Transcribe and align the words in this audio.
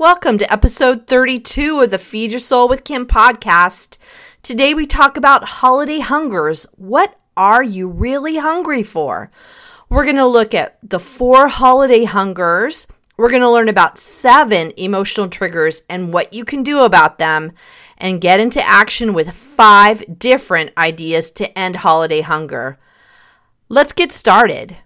Welcome 0.00 0.38
to 0.38 0.52
episode 0.52 1.08
32 1.08 1.80
of 1.80 1.90
the 1.90 1.98
Feed 1.98 2.30
Your 2.30 2.38
Soul 2.38 2.68
with 2.68 2.84
Kim 2.84 3.04
podcast. 3.04 3.98
Today 4.44 4.72
we 4.72 4.86
talk 4.86 5.16
about 5.16 5.42
holiday 5.42 5.98
hungers. 5.98 6.68
What 6.76 7.18
are 7.36 7.64
you 7.64 7.90
really 7.90 8.36
hungry 8.36 8.84
for? 8.84 9.28
We're 9.88 10.04
going 10.04 10.14
to 10.14 10.24
look 10.24 10.54
at 10.54 10.78
the 10.84 11.00
four 11.00 11.48
holiday 11.48 12.04
hungers. 12.04 12.86
We're 13.16 13.30
going 13.30 13.42
to 13.42 13.50
learn 13.50 13.68
about 13.68 13.98
seven 13.98 14.72
emotional 14.76 15.28
triggers 15.28 15.82
and 15.90 16.12
what 16.12 16.32
you 16.32 16.44
can 16.44 16.62
do 16.62 16.82
about 16.82 17.18
them, 17.18 17.50
and 17.96 18.20
get 18.20 18.38
into 18.38 18.64
action 18.64 19.14
with 19.14 19.32
five 19.32 20.04
different 20.16 20.70
ideas 20.78 21.32
to 21.32 21.58
end 21.58 21.74
holiday 21.74 22.20
hunger. 22.20 22.78
Let's 23.68 23.92
get 23.92 24.12
started. 24.12 24.76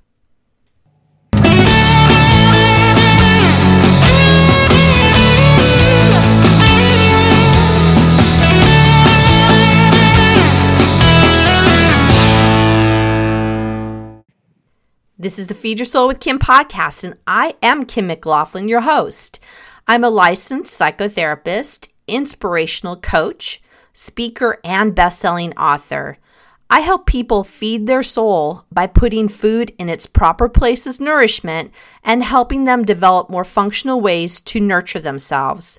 This 15.22 15.38
is 15.38 15.46
the 15.46 15.54
Feed 15.54 15.78
Your 15.78 15.86
Soul 15.86 16.08
with 16.08 16.18
Kim 16.18 16.40
podcast, 16.40 17.04
and 17.04 17.14
I 17.28 17.54
am 17.62 17.84
Kim 17.84 18.08
McLaughlin, 18.08 18.66
your 18.66 18.80
host. 18.80 19.38
I'm 19.86 20.02
a 20.02 20.10
licensed 20.10 20.76
psychotherapist, 20.76 21.90
inspirational 22.08 22.96
coach, 22.96 23.62
speaker, 23.92 24.58
and 24.64 24.96
best-selling 24.96 25.56
author. 25.56 26.18
I 26.68 26.80
help 26.80 27.06
people 27.06 27.44
feed 27.44 27.86
their 27.86 28.02
soul 28.02 28.64
by 28.72 28.88
putting 28.88 29.28
food 29.28 29.72
in 29.78 29.88
its 29.88 30.08
proper 30.08 30.48
place 30.48 30.88
as 30.88 30.98
nourishment 30.98 31.70
and 32.02 32.24
helping 32.24 32.64
them 32.64 32.84
develop 32.84 33.30
more 33.30 33.44
functional 33.44 34.00
ways 34.00 34.40
to 34.40 34.58
nurture 34.58 34.98
themselves. 34.98 35.78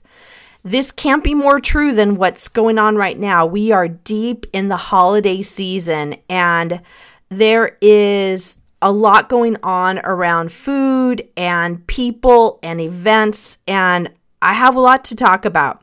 This 0.64 0.94
can't 0.94 1.22
be 1.22 1.34
more 1.34 1.60
true 1.60 1.94
than 1.94 2.16
what's 2.16 2.48
going 2.48 2.80
on 2.80 2.96
right 2.96 3.20
now. 3.20 3.46
We 3.46 3.74
are 3.74 3.90
deep 3.90 4.46
in 4.54 4.70
the 4.70 4.78
holiday 4.78 5.42
season 5.42 6.16
and 6.30 6.82
there 7.28 7.78
is 7.82 8.56
a 8.84 8.92
lot 8.92 9.30
going 9.30 9.58
on 9.64 9.98
around 10.00 10.52
food 10.52 11.28
and 11.38 11.88
people 11.88 12.60
and 12.62 12.82
events, 12.82 13.58
and 13.66 14.12
I 14.42 14.54
have 14.54 14.76
a 14.76 14.82
lot 14.82 15.06
to 15.06 15.16
talk 15.16 15.46
about. 15.46 15.80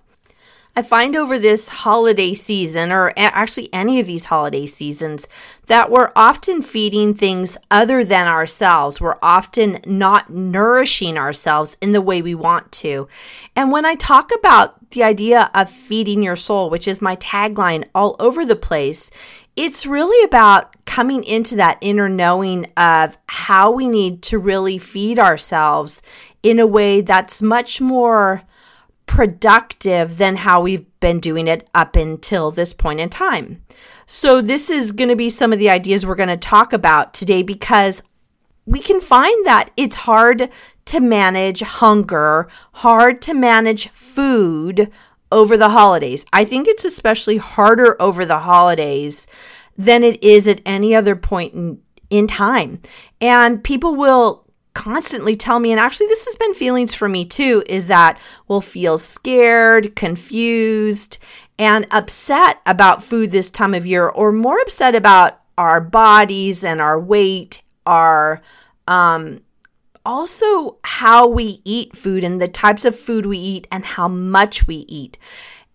I 0.76 0.82
find 0.82 1.16
over 1.16 1.36
this 1.36 1.68
holiday 1.68 2.32
season, 2.32 2.92
or 2.92 3.12
actually 3.16 3.68
any 3.72 3.98
of 3.98 4.06
these 4.06 4.26
holiday 4.26 4.66
seasons, 4.66 5.26
that 5.66 5.90
we're 5.90 6.12
often 6.14 6.62
feeding 6.62 7.12
things 7.12 7.58
other 7.70 8.04
than 8.04 8.28
ourselves. 8.28 9.00
We're 9.00 9.18
often 9.20 9.80
not 9.84 10.30
nourishing 10.30 11.18
ourselves 11.18 11.76
in 11.80 11.90
the 11.90 12.00
way 12.00 12.22
we 12.22 12.36
want 12.36 12.70
to. 12.72 13.08
And 13.56 13.72
when 13.72 13.84
I 13.84 13.96
talk 13.96 14.30
about 14.38 14.90
the 14.90 15.02
idea 15.02 15.50
of 15.54 15.70
feeding 15.70 16.22
your 16.22 16.36
soul, 16.36 16.70
which 16.70 16.86
is 16.86 17.02
my 17.02 17.16
tagline 17.16 17.84
all 17.94 18.14
over 18.20 18.44
the 18.44 18.56
place, 18.56 19.10
it's 19.62 19.84
really 19.84 20.24
about 20.24 20.74
coming 20.86 21.22
into 21.22 21.54
that 21.56 21.76
inner 21.82 22.08
knowing 22.08 22.64
of 22.78 23.18
how 23.26 23.70
we 23.70 23.86
need 23.88 24.22
to 24.22 24.38
really 24.38 24.78
feed 24.78 25.18
ourselves 25.18 26.00
in 26.42 26.58
a 26.58 26.66
way 26.66 27.02
that's 27.02 27.42
much 27.42 27.78
more 27.78 28.40
productive 29.04 30.16
than 30.16 30.36
how 30.36 30.62
we've 30.62 30.86
been 31.00 31.20
doing 31.20 31.46
it 31.46 31.68
up 31.74 31.94
until 31.94 32.50
this 32.50 32.72
point 32.72 33.00
in 33.00 33.10
time. 33.10 33.62
So, 34.06 34.40
this 34.40 34.70
is 34.70 34.92
going 34.92 35.10
to 35.10 35.16
be 35.16 35.28
some 35.28 35.52
of 35.52 35.58
the 35.58 35.68
ideas 35.68 36.06
we're 36.06 36.14
going 36.14 36.30
to 36.30 36.38
talk 36.38 36.72
about 36.72 37.12
today 37.12 37.42
because 37.42 38.02
we 38.64 38.80
can 38.80 38.98
find 38.98 39.44
that 39.44 39.72
it's 39.76 39.96
hard 39.96 40.48
to 40.86 41.00
manage 41.00 41.60
hunger, 41.60 42.48
hard 42.72 43.20
to 43.22 43.34
manage 43.34 43.88
food 43.88 44.90
over 45.32 45.56
the 45.56 45.70
holidays. 45.70 46.24
I 46.32 46.44
think 46.44 46.68
it's 46.68 46.84
especially 46.84 47.36
harder 47.36 48.00
over 48.00 48.24
the 48.24 48.40
holidays 48.40 49.26
than 49.76 50.02
it 50.02 50.22
is 50.22 50.48
at 50.48 50.60
any 50.66 50.94
other 50.94 51.16
point 51.16 51.54
in, 51.54 51.80
in 52.10 52.26
time. 52.26 52.80
And 53.20 53.62
people 53.62 53.94
will 53.94 54.44
constantly 54.74 55.36
tell 55.36 55.58
me, 55.58 55.70
and 55.70 55.80
actually, 55.80 56.06
this 56.06 56.26
has 56.26 56.36
been 56.36 56.54
feelings 56.54 56.94
for 56.94 57.08
me 57.08 57.24
too, 57.24 57.62
is 57.66 57.86
that 57.88 58.20
we'll 58.48 58.60
feel 58.60 58.98
scared, 58.98 59.96
confused, 59.96 61.18
and 61.58 61.86
upset 61.90 62.60
about 62.66 63.02
food 63.02 63.30
this 63.30 63.50
time 63.50 63.74
of 63.74 63.86
year, 63.86 64.08
or 64.08 64.32
more 64.32 64.60
upset 64.60 64.94
about 64.94 65.40
our 65.58 65.80
bodies 65.80 66.64
and 66.64 66.80
our 66.80 66.98
weight, 66.98 67.62
our 67.84 68.40
um, 68.86 69.40
also 70.04 70.78
how 70.84 71.28
we 71.28 71.60
eat 71.64 71.96
food 71.96 72.24
and 72.24 72.40
the 72.40 72.48
types 72.48 72.84
of 72.84 72.98
food 72.98 73.26
we 73.26 73.38
eat 73.38 73.66
and 73.70 73.84
how 73.84 74.08
much 74.08 74.66
we 74.66 74.86
eat. 74.88 75.18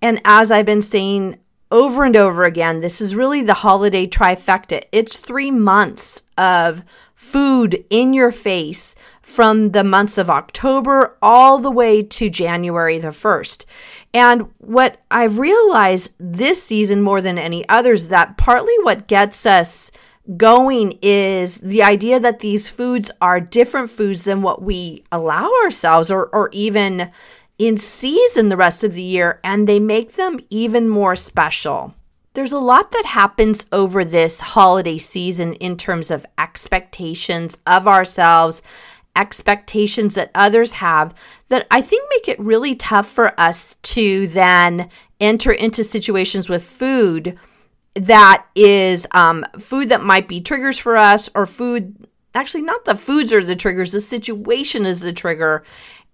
And 0.01 0.21
as 0.25 0.51
I've 0.51 0.65
been 0.65 0.81
saying 0.81 1.37
over 1.71 2.03
and 2.03 2.15
over 2.15 2.43
again, 2.43 2.81
this 2.81 3.01
is 3.01 3.15
really 3.15 3.41
the 3.41 3.55
holiday 3.55 4.07
trifecta. 4.07 4.83
It's 4.91 5.17
three 5.17 5.51
months 5.51 6.23
of 6.37 6.83
food 7.15 7.83
in 7.89 8.13
your 8.13 8.31
face 8.31 8.95
from 9.21 9.71
the 9.71 9.83
months 9.83 10.17
of 10.17 10.29
October 10.29 11.17
all 11.21 11.57
the 11.57 11.71
way 11.71 12.03
to 12.03 12.29
January 12.29 12.99
the 12.99 13.07
1st. 13.07 13.65
And 14.13 14.51
what 14.59 15.01
I've 15.09 15.39
realized 15.39 16.13
this 16.19 16.61
season 16.61 17.01
more 17.01 17.21
than 17.21 17.37
any 17.37 17.67
others 17.67 18.09
that 18.09 18.37
partly 18.37 18.75
what 18.83 19.07
gets 19.07 19.45
us 19.45 19.91
going 20.37 20.97
is 21.01 21.59
the 21.59 21.83
idea 21.83 22.19
that 22.19 22.39
these 22.39 22.69
foods 22.69 23.11
are 23.21 23.39
different 23.39 23.89
foods 23.89 24.23
than 24.23 24.41
what 24.41 24.61
we 24.61 25.03
allow 25.11 25.49
ourselves 25.63 26.09
or, 26.09 26.27
or 26.27 26.49
even 26.51 27.11
in 27.57 27.77
season 27.77 28.49
the 28.49 28.57
rest 28.57 28.83
of 28.83 28.93
the 28.93 29.01
year, 29.01 29.39
and 29.43 29.67
they 29.67 29.79
make 29.79 30.13
them 30.13 30.39
even 30.49 30.89
more 30.89 31.15
special. 31.15 31.93
There's 32.33 32.51
a 32.51 32.59
lot 32.59 32.91
that 32.91 33.05
happens 33.05 33.65
over 33.71 34.03
this 34.03 34.41
holiday 34.41 34.97
season 34.97 35.53
in 35.53 35.77
terms 35.77 36.11
of 36.11 36.25
expectations 36.37 37.57
of 37.65 37.87
ourselves, 37.87 38.61
expectations 39.15 40.15
that 40.15 40.31
others 40.35 40.73
have 40.73 41.13
that 41.47 41.65
I 41.71 41.81
think 41.81 42.09
make 42.09 42.27
it 42.27 42.39
really 42.39 42.75
tough 42.75 43.07
for 43.07 43.39
us 43.39 43.75
to 43.75 44.27
then 44.27 44.89
enter 45.21 45.53
into 45.53 45.83
situations 45.83 46.49
with 46.49 46.63
food 46.63 47.39
that 47.95 48.45
is 48.55 49.07
um, 49.11 49.45
food 49.57 49.89
that 49.89 50.03
might 50.03 50.27
be 50.27 50.41
triggers 50.41 50.77
for 50.77 50.97
us 50.97 51.29
or 51.33 51.45
food 51.45 52.07
actually 52.33 52.63
not 52.63 52.83
the 52.83 52.95
foods 52.95 53.31
are 53.33 53.43
the 53.43 53.55
triggers 53.55 53.93
the 53.93 54.01
situation 54.01 54.85
is 54.85 54.99
the 54.99 55.13
trigger. 55.13 55.63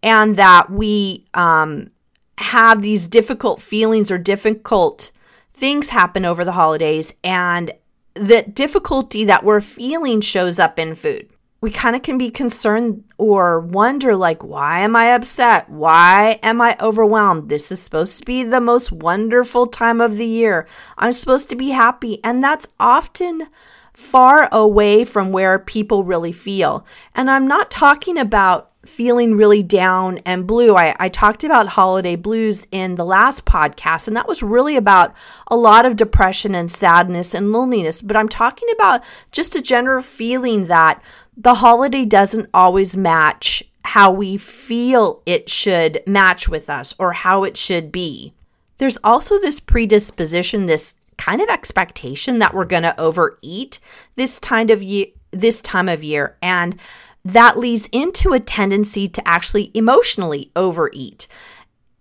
And 0.03 0.37
that 0.37 0.71
we 0.71 1.25
um, 1.33 1.91
have 2.37 2.81
these 2.81 3.07
difficult 3.07 3.61
feelings 3.61 4.11
or 4.11 4.17
difficult 4.17 5.11
things 5.53 5.91
happen 5.91 6.25
over 6.25 6.43
the 6.43 6.53
holidays 6.53 7.13
and 7.23 7.71
the 8.15 8.41
difficulty 8.43 9.25
that 9.25 9.43
we're 9.43 9.61
feeling 9.61 10.21
shows 10.21 10.57
up 10.57 10.79
in 10.79 10.95
food 10.95 11.29
we 11.61 11.69
kind 11.69 11.95
of 11.95 12.01
can 12.01 12.17
be 12.17 12.31
concerned 12.31 13.03
or 13.19 13.59
wonder 13.59 14.15
like 14.15 14.43
why 14.43 14.79
am 14.79 14.95
i 14.95 15.13
upset? 15.13 15.69
Why 15.69 16.39
am 16.41 16.59
i 16.59 16.75
overwhelmed? 16.81 17.49
This 17.49 17.71
is 17.71 17.79
supposed 17.79 18.19
to 18.19 18.25
be 18.25 18.43
the 18.43 18.59
most 18.59 18.91
wonderful 18.91 19.67
time 19.67 20.01
of 20.01 20.17
the 20.17 20.25
year. 20.25 20.67
I'm 20.97 21.13
supposed 21.13 21.49
to 21.51 21.55
be 21.55 21.69
happy. 21.69 22.19
And 22.23 22.43
that's 22.43 22.67
often 22.79 23.47
far 23.93 24.49
away 24.51 25.05
from 25.05 25.31
where 25.31 25.59
people 25.59 26.03
really 26.03 26.31
feel. 26.31 26.85
And 27.13 27.29
i'm 27.29 27.47
not 27.47 27.69
talking 27.69 28.17
about 28.17 28.71
feeling 28.85 29.37
really 29.37 29.61
down 29.61 30.17
and 30.19 30.47
blue. 30.47 30.75
I, 30.75 30.95
I 30.99 31.09
talked 31.09 31.43
about 31.43 31.69
holiday 31.69 32.15
blues 32.15 32.65
in 32.71 32.95
the 32.95 33.05
last 33.05 33.45
podcast, 33.45 34.07
and 34.07 34.15
that 34.15 34.27
was 34.27 34.41
really 34.41 34.75
about 34.75 35.13
a 35.47 35.55
lot 35.55 35.85
of 35.85 35.95
depression 35.95 36.55
and 36.55 36.71
sadness 36.71 37.35
and 37.35 37.51
loneliness. 37.51 38.01
But 38.01 38.17
I'm 38.17 38.29
talking 38.29 38.69
about 38.73 39.03
just 39.31 39.55
a 39.55 39.61
general 39.61 40.01
feeling 40.01 40.65
that 40.67 41.01
the 41.35 41.55
holiday 41.55 42.05
doesn't 42.05 42.49
always 42.53 42.97
match 42.97 43.63
how 43.83 44.11
we 44.11 44.37
feel 44.37 45.21
it 45.25 45.49
should 45.49 46.01
match 46.05 46.47
with 46.47 46.69
us 46.69 46.93
or 46.99 47.13
how 47.13 47.43
it 47.43 47.57
should 47.57 47.91
be. 47.91 48.33
There's 48.77 48.97
also 49.03 49.39
this 49.39 49.59
predisposition, 49.59 50.65
this 50.65 50.93
kind 51.17 51.41
of 51.41 51.49
expectation 51.49 52.39
that 52.39 52.53
we're 52.53 52.65
going 52.65 52.83
to 52.83 52.99
overeat 52.99 53.79
this 54.15 54.39
kind 54.39 54.71
of 54.71 54.81
year, 54.81 55.07
this 55.31 55.61
time 55.61 55.87
of 55.87 56.03
year. 56.03 56.37
And 56.41 56.79
that 57.23 57.57
leads 57.57 57.87
into 57.91 58.33
a 58.33 58.39
tendency 58.39 59.07
to 59.07 59.27
actually 59.27 59.71
emotionally 59.73 60.51
overeat. 60.55 61.27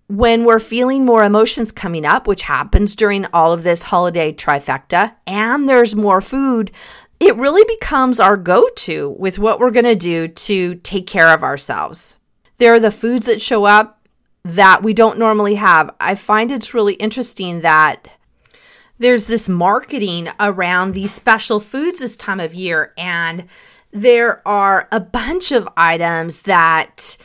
When 0.08 0.44
we're 0.44 0.58
feeling 0.58 1.04
more 1.04 1.22
emotions 1.22 1.70
coming 1.70 2.04
up, 2.04 2.26
which 2.26 2.42
happens 2.42 2.96
during 2.96 3.26
all 3.26 3.52
of 3.52 3.62
this 3.62 3.84
holiday 3.84 4.32
trifecta, 4.32 5.14
and 5.26 5.68
there's 5.68 5.94
more 5.94 6.20
food, 6.20 6.72
it 7.20 7.36
really 7.36 7.64
becomes 7.68 8.18
our 8.18 8.36
go 8.36 8.66
to 8.76 9.10
with 9.10 9.38
what 9.38 9.60
we're 9.60 9.70
going 9.70 9.84
to 9.84 9.94
do 9.94 10.26
to 10.26 10.74
take 10.76 11.06
care 11.06 11.28
of 11.28 11.42
ourselves. 11.42 12.16
There 12.56 12.74
are 12.74 12.80
the 12.80 12.90
foods 12.90 13.26
that 13.26 13.42
show 13.42 13.66
up 13.66 14.00
that 14.42 14.82
we 14.82 14.94
don't 14.94 15.18
normally 15.18 15.56
have. 15.56 15.94
I 16.00 16.14
find 16.14 16.50
it's 16.50 16.72
really 16.72 16.94
interesting 16.94 17.60
that 17.60 18.08
there's 18.98 19.26
this 19.26 19.48
marketing 19.48 20.28
around 20.40 20.92
these 20.92 21.12
special 21.12 21.60
foods 21.60 22.00
this 22.00 22.16
time 22.16 22.40
of 22.40 22.54
year 22.54 22.92
and 22.96 23.46
there 23.92 24.46
are 24.46 24.88
a 24.92 25.00
bunch 25.00 25.52
of 25.52 25.68
items 25.76 26.42
that 26.42 27.16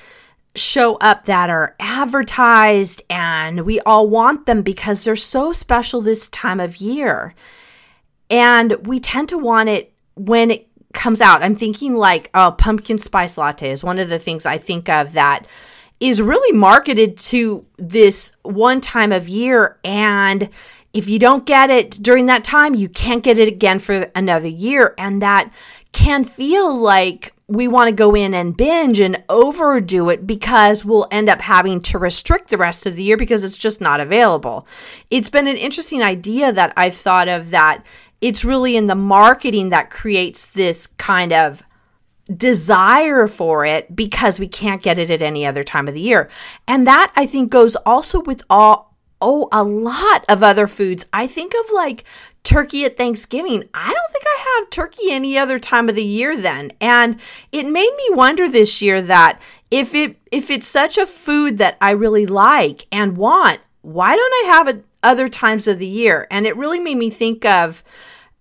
show 0.55 0.95
up 0.95 1.25
that 1.25 1.49
are 1.49 1.75
advertised 1.79 3.03
and 3.09 3.65
we 3.65 3.79
all 3.81 4.09
want 4.09 4.45
them 4.45 4.61
because 4.61 5.03
they're 5.03 5.15
so 5.15 5.51
special 5.51 6.01
this 6.01 6.27
time 6.29 6.59
of 6.59 6.77
year. 6.77 7.33
And 8.29 8.87
we 8.87 8.99
tend 8.99 9.29
to 9.29 9.37
want 9.37 9.69
it 9.69 9.93
when 10.15 10.51
it 10.51 10.67
comes 10.93 11.21
out. 11.21 11.43
I'm 11.43 11.55
thinking 11.55 11.95
like, 11.95 12.29
oh, 12.33 12.55
pumpkin 12.57 12.97
spice 12.97 13.37
latte 13.37 13.69
is 13.69 13.83
one 13.83 13.99
of 13.99 14.09
the 14.09 14.19
things 14.19 14.45
I 14.45 14.57
think 14.57 14.89
of 14.89 15.13
that 15.13 15.45
is 15.99 16.21
really 16.21 16.57
marketed 16.57 17.17
to 17.17 17.65
this 17.77 18.31
one 18.43 18.81
time 18.81 19.11
of 19.11 19.29
year. 19.29 19.79
And 19.83 20.49
if 20.93 21.07
you 21.07 21.19
don't 21.19 21.45
get 21.45 21.69
it 21.69 21.91
during 22.01 22.25
that 22.27 22.43
time, 22.43 22.75
you 22.75 22.89
can't 22.89 23.23
get 23.23 23.37
it 23.37 23.47
again 23.47 23.79
for 23.79 24.09
another 24.15 24.47
year. 24.47 24.93
And 24.97 25.21
that 25.21 25.51
can 25.91 26.23
feel 26.23 26.75
like 26.75 27.33
we 27.47 27.67
want 27.67 27.89
to 27.89 27.95
go 27.95 28.15
in 28.15 28.33
and 28.33 28.57
binge 28.57 28.99
and 28.99 29.23
overdo 29.29 30.09
it 30.09 30.25
because 30.25 30.83
we'll 30.83 31.07
end 31.11 31.29
up 31.29 31.41
having 31.41 31.79
to 31.79 31.99
restrict 31.99 32.49
the 32.49 32.57
rest 32.57 32.85
of 32.85 32.95
the 32.95 33.03
year 33.03 33.17
because 33.17 33.43
it's 33.43 33.57
just 33.57 33.79
not 33.79 33.99
available. 33.99 34.67
It's 35.11 35.29
been 35.29 35.47
an 35.47 35.57
interesting 35.57 36.01
idea 36.01 36.51
that 36.51 36.73
I've 36.75 36.95
thought 36.95 37.27
of 37.27 37.51
that 37.51 37.85
it's 38.25 38.43
really 38.43 38.75
in 38.75 38.87
the 38.87 38.95
marketing 38.95 39.69
that 39.69 39.91
creates 39.91 40.47
this 40.47 40.87
kind 40.87 41.31
of 41.31 41.61
desire 42.35 43.27
for 43.27 43.67
it 43.67 43.95
because 43.95 44.39
we 44.39 44.47
can't 44.47 44.81
get 44.81 44.97
it 44.97 45.11
at 45.11 45.21
any 45.21 45.45
other 45.45 45.63
time 45.63 45.87
of 45.87 45.93
the 45.93 46.01
year. 46.01 46.27
And 46.67 46.87
that 46.87 47.13
I 47.15 47.27
think 47.27 47.51
goes 47.51 47.75
also 47.85 48.19
with 48.19 48.41
all 48.49 48.95
oh 49.21 49.47
a 49.51 49.61
lot 49.61 50.25
of 50.27 50.41
other 50.41 50.65
foods. 50.65 51.05
I 51.13 51.27
think 51.27 51.53
of 51.53 51.71
like 51.71 52.03
turkey 52.41 52.83
at 52.83 52.97
Thanksgiving. 52.97 53.69
I 53.75 53.93
don't 53.93 54.11
think 54.11 54.25
I 54.25 54.57
have 54.57 54.71
turkey 54.71 55.11
any 55.11 55.37
other 55.37 55.59
time 55.59 55.87
of 55.87 55.93
the 55.93 56.03
year 56.03 56.35
then. 56.35 56.71
And 56.81 57.19
it 57.51 57.67
made 57.67 57.93
me 57.95 58.07
wonder 58.09 58.49
this 58.49 58.81
year 58.81 59.03
that 59.03 59.39
if 59.69 59.93
it 59.93 60.17
if 60.31 60.49
it's 60.49 60.67
such 60.67 60.97
a 60.97 61.05
food 61.05 61.59
that 61.59 61.77
I 61.79 61.91
really 61.91 62.25
like 62.25 62.87
and 62.91 63.17
want, 63.17 63.59
why 63.83 64.15
don't 64.15 64.47
I 64.47 64.55
have 64.55 64.67
it 64.67 64.83
other 65.03 65.27
times 65.27 65.67
of 65.67 65.77
the 65.77 65.85
year? 65.85 66.25
And 66.31 66.47
it 66.47 66.57
really 66.57 66.79
made 66.79 66.97
me 66.97 67.11
think 67.11 67.45
of 67.45 67.83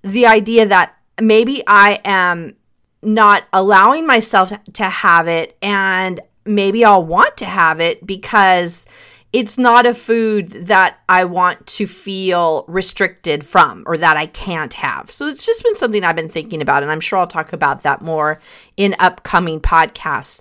the 0.04 0.26
idea 0.26 0.66
that 0.66 0.94
maybe 1.20 1.62
I 1.66 1.98
am 2.04 2.54
not 3.02 3.44
allowing 3.52 4.06
myself 4.06 4.52
to 4.74 4.84
have 4.84 5.26
it 5.26 5.56
and 5.60 6.20
maybe 6.44 6.84
I'll 6.84 7.04
want 7.04 7.38
to 7.38 7.46
have 7.46 7.80
it 7.80 8.06
because 8.06 8.86
it's 9.32 9.58
not 9.58 9.84
a 9.84 9.94
food 9.94 10.50
that 10.50 10.98
I 11.08 11.24
want 11.24 11.66
to 11.66 11.86
feel 11.88 12.64
restricted 12.68 13.44
from 13.44 13.82
or 13.86 13.98
that 13.98 14.16
I 14.16 14.26
can't 14.26 14.72
have. 14.74 15.10
So 15.10 15.26
it's 15.26 15.44
just 15.44 15.64
been 15.64 15.74
something 15.74 16.04
I've 16.04 16.14
been 16.14 16.28
thinking 16.28 16.62
about, 16.62 16.84
and 16.84 16.92
I'm 16.92 17.00
sure 17.00 17.18
I'll 17.18 17.26
talk 17.26 17.52
about 17.52 17.82
that 17.82 18.00
more 18.00 18.40
in 18.76 18.94
upcoming 19.00 19.58
podcasts. 19.58 20.40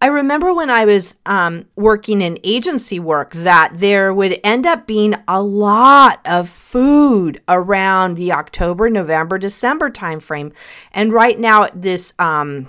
I 0.00 0.06
remember 0.06 0.54
when 0.54 0.70
I 0.70 0.84
was 0.84 1.16
um, 1.26 1.66
working 1.74 2.20
in 2.20 2.38
agency 2.44 3.00
work 3.00 3.32
that 3.32 3.72
there 3.74 4.14
would 4.14 4.38
end 4.44 4.64
up 4.64 4.86
being 4.86 5.16
a 5.26 5.42
lot 5.42 6.20
of 6.24 6.48
food 6.48 7.40
around 7.48 8.14
the 8.14 8.30
October, 8.30 8.88
November, 8.90 9.38
December 9.38 9.90
timeframe. 9.90 10.54
And 10.92 11.12
right 11.12 11.36
now, 11.36 11.66
this 11.74 12.14
um, 12.20 12.68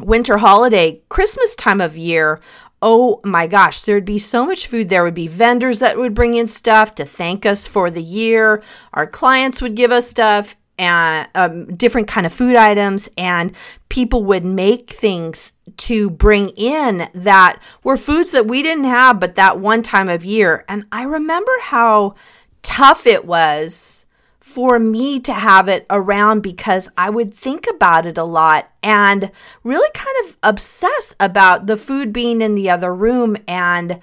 winter 0.00 0.38
holiday, 0.38 1.00
Christmas 1.08 1.54
time 1.54 1.80
of 1.80 1.96
year, 1.96 2.40
oh 2.82 3.20
my 3.24 3.46
gosh, 3.46 3.82
there'd 3.82 4.04
be 4.04 4.18
so 4.18 4.44
much 4.44 4.66
food. 4.66 4.88
There 4.88 5.04
would 5.04 5.14
be 5.14 5.28
vendors 5.28 5.78
that 5.78 5.96
would 5.96 6.14
bring 6.14 6.34
in 6.34 6.48
stuff 6.48 6.92
to 6.96 7.04
thank 7.04 7.46
us 7.46 7.68
for 7.68 7.88
the 7.88 8.02
year. 8.02 8.62
Our 8.92 9.06
clients 9.06 9.62
would 9.62 9.76
give 9.76 9.92
us 9.92 10.10
stuff 10.10 10.56
and 10.78 11.28
um, 11.34 11.66
different 11.76 12.08
kind 12.08 12.26
of 12.26 12.32
food 12.32 12.56
items 12.56 13.08
and 13.16 13.54
people 13.88 14.24
would 14.24 14.44
make 14.44 14.90
things 14.90 15.52
to 15.76 16.10
bring 16.10 16.50
in 16.50 17.08
that 17.14 17.60
were 17.82 17.96
foods 17.96 18.32
that 18.32 18.46
we 18.46 18.62
didn't 18.62 18.84
have 18.84 19.18
but 19.20 19.34
that 19.34 19.58
one 19.58 19.82
time 19.82 20.08
of 20.08 20.24
year 20.24 20.64
and 20.68 20.84
i 20.92 21.02
remember 21.02 21.52
how 21.62 22.14
tough 22.62 23.06
it 23.06 23.24
was 23.24 24.06
for 24.48 24.78
me 24.78 25.20
to 25.20 25.34
have 25.34 25.68
it 25.68 25.84
around 25.90 26.40
because 26.40 26.88
I 26.96 27.10
would 27.10 27.34
think 27.34 27.66
about 27.70 28.06
it 28.06 28.16
a 28.16 28.24
lot 28.24 28.70
and 28.82 29.30
really 29.62 29.90
kind 29.92 30.16
of 30.24 30.38
obsess 30.42 31.14
about 31.20 31.66
the 31.66 31.76
food 31.76 32.14
being 32.14 32.40
in 32.40 32.54
the 32.54 32.70
other 32.70 32.94
room. 32.94 33.36
And 33.46 34.00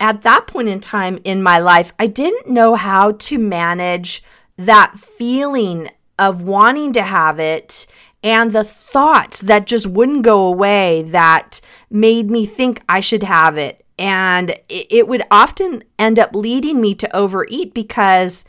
at 0.00 0.22
that 0.22 0.48
point 0.48 0.68
in 0.68 0.80
time 0.80 1.20
in 1.22 1.40
my 1.40 1.60
life, 1.60 1.92
I 2.00 2.08
didn't 2.08 2.52
know 2.52 2.74
how 2.74 3.12
to 3.12 3.38
manage 3.38 4.24
that 4.56 4.98
feeling 4.98 5.88
of 6.18 6.42
wanting 6.42 6.92
to 6.94 7.02
have 7.02 7.38
it 7.38 7.86
and 8.22 8.52
the 8.52 8.64
thoughts 8.64 9.40
that 9.42 9.66
just 9.66 9.86
wouldn't 9.86 10.24
go 10.24 10.46
away 10.46 11.02
that 11.02 11.60
made 11.90 12.30
me 12.30 12.44
think 12.44 12.82
I 12.88 13.00
should 13.00 13.22
have 13.22 13.56
it. 13.56 13.84
And 13.98 14.54
it 14.68 15.06
would 15.06 15.22
often 15.30 15.82
end 15.98 16.18
up 16.18 16.34
leading 16.34 16.80
me 16.80 16.94
to 16.96 17.16
overeat 17.16 17.72
because 17.72 18.44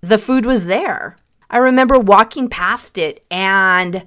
the 0.00 0.18
food 0.18 0.46
was 0.46 0.66
there. 0.66 1.16
I 1.50 1.58
remember 1.58 1.98
walking 1.98 2.48
past 2.48 2.98
it 2.98 3.24
and 3.30 4.04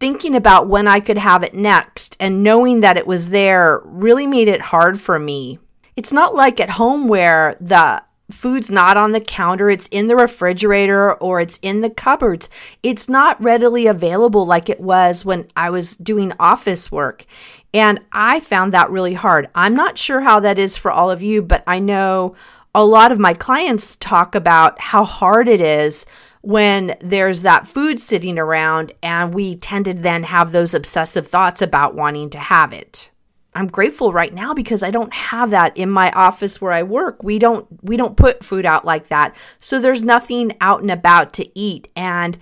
thinking 0.00 0.34
about 0.34 0.68
when 0.68 0.86
I 0.86 1.00
could 1.00 1.18
have 1.18 1.42
it 1.42 1.54
next 1.54 2.16
and 2.20 2.42
knowing 2.42 2.80
that 2.80 2.96
it 2.96 3.06
was 3.06 3.30
there 3.30 3.80
really 3.84 4.26
made 4.26 4.48
it 4.48 4.60
hard 4.60 5.00
for 5.00 5.18
me. 5.18 5.58
It's 5.96 6.12
not 6.12 6.34
like 6.34 6.60
at 6.60 6.70
home 6.70 7.08
where 7.08 7.56
the 7.60 8.02
food's 8.30 8.70
not 8.70 8.96
on 8.96 9.12
the 9.12 9.20
counter, 9.20 9.68
it's 9.68 9.88
in 9.88 10.06
the 10.06 10.16
refrigerator 10.16 11.14
or 11.14 11.40
it's 11.40 11.58
in 11.62 11.80
the 11.80 11.90
cupboards. 11.90 12.48
It's 12.82 13.08
not 13.08 13.42
readily 13.42 13.86
available 13.86 14.46
like 14.46 14.68
it 14.68 14.80
was 14.80 15.24
when 15.24 15.48
I 15.56 15.70
was 15.70 15.96
doing 15.96 16.32
office 16.38 16.90
work. 16.90 17.26
And 17.72 18.00
I 18.12 18.40
found 18.40 18.72
that 18.72 18.90
really 18.90 19.14
hard. 19.14 19.48
I'm 19.54 19.74
not 19.74 19.98
sure 19.98 20.20
how 20.20 20.40
that 20.40 20.58
is 20.58 20.76
for 20.76 20.90
all 20.90 21.10
of 21.10 21.22
you, 21.22 21.42
but 21.42 21.64
I 21.66 21.80
know 21.80 22.34
a 22.74 22.84
lot 22.84 23.12
of 23.12 23.18
my 23.18 23.34
clients 23.34 23.96
talk 23.96 24.34
about 24.34 24.80
how 24.80 25.04
hard 25.04 25.48
it 25.48 25.60
is 25.60 26.06
when 26.40 26.94
there's 27.00 27.42
that 27.42 27.66
food 27.66 27.98
sitting 28.00 28.38
around 28.38 28.92
and 29.02 29.32
we 29.32 29.56
tend 29.56 29.86
to 29.86 29.94
then 29.94 30.24
have 30.24 30.52
those 30.52 30.74
obsessive 30.74 31.26
thoughts 31.26 31.62
about 31.62 31.94
wanting 31.94 32.30
to 32.30 32.38
have 32.38 32.72
it. 32.72 33.10
I'm 33.54 33.68
grateful 33.68 34.12
right 34.12 34.32
now 34.32 34.52
because 34.52 34.82
I 34.82 34.90
don't 34.90 35.12
have 35.12 35.50
that 35.50 35.76
in 35.76 35.88
my 35.88 36.10
office 36.12 36.60
where 36.60 36.72
I 36.72 36.82
work. 36.82 37.22
We 37.22 37.38
don't 37.38 37.66
we 37.82 37.96
don't 37.96 38.16
put 38.16 38.44
food 38.44 38.66
out 38.66 38.84
like 38.84 39.08
that. 39.08 39.36
So 39.60 39.78
there's 39.78 40.02
nothing 40.02 40.56
out 40.60 40.82
and 40.82 40.90
about 40.90 41.32
to 41.34 41.58
eat 41.58 41.88
and 41.94 42.36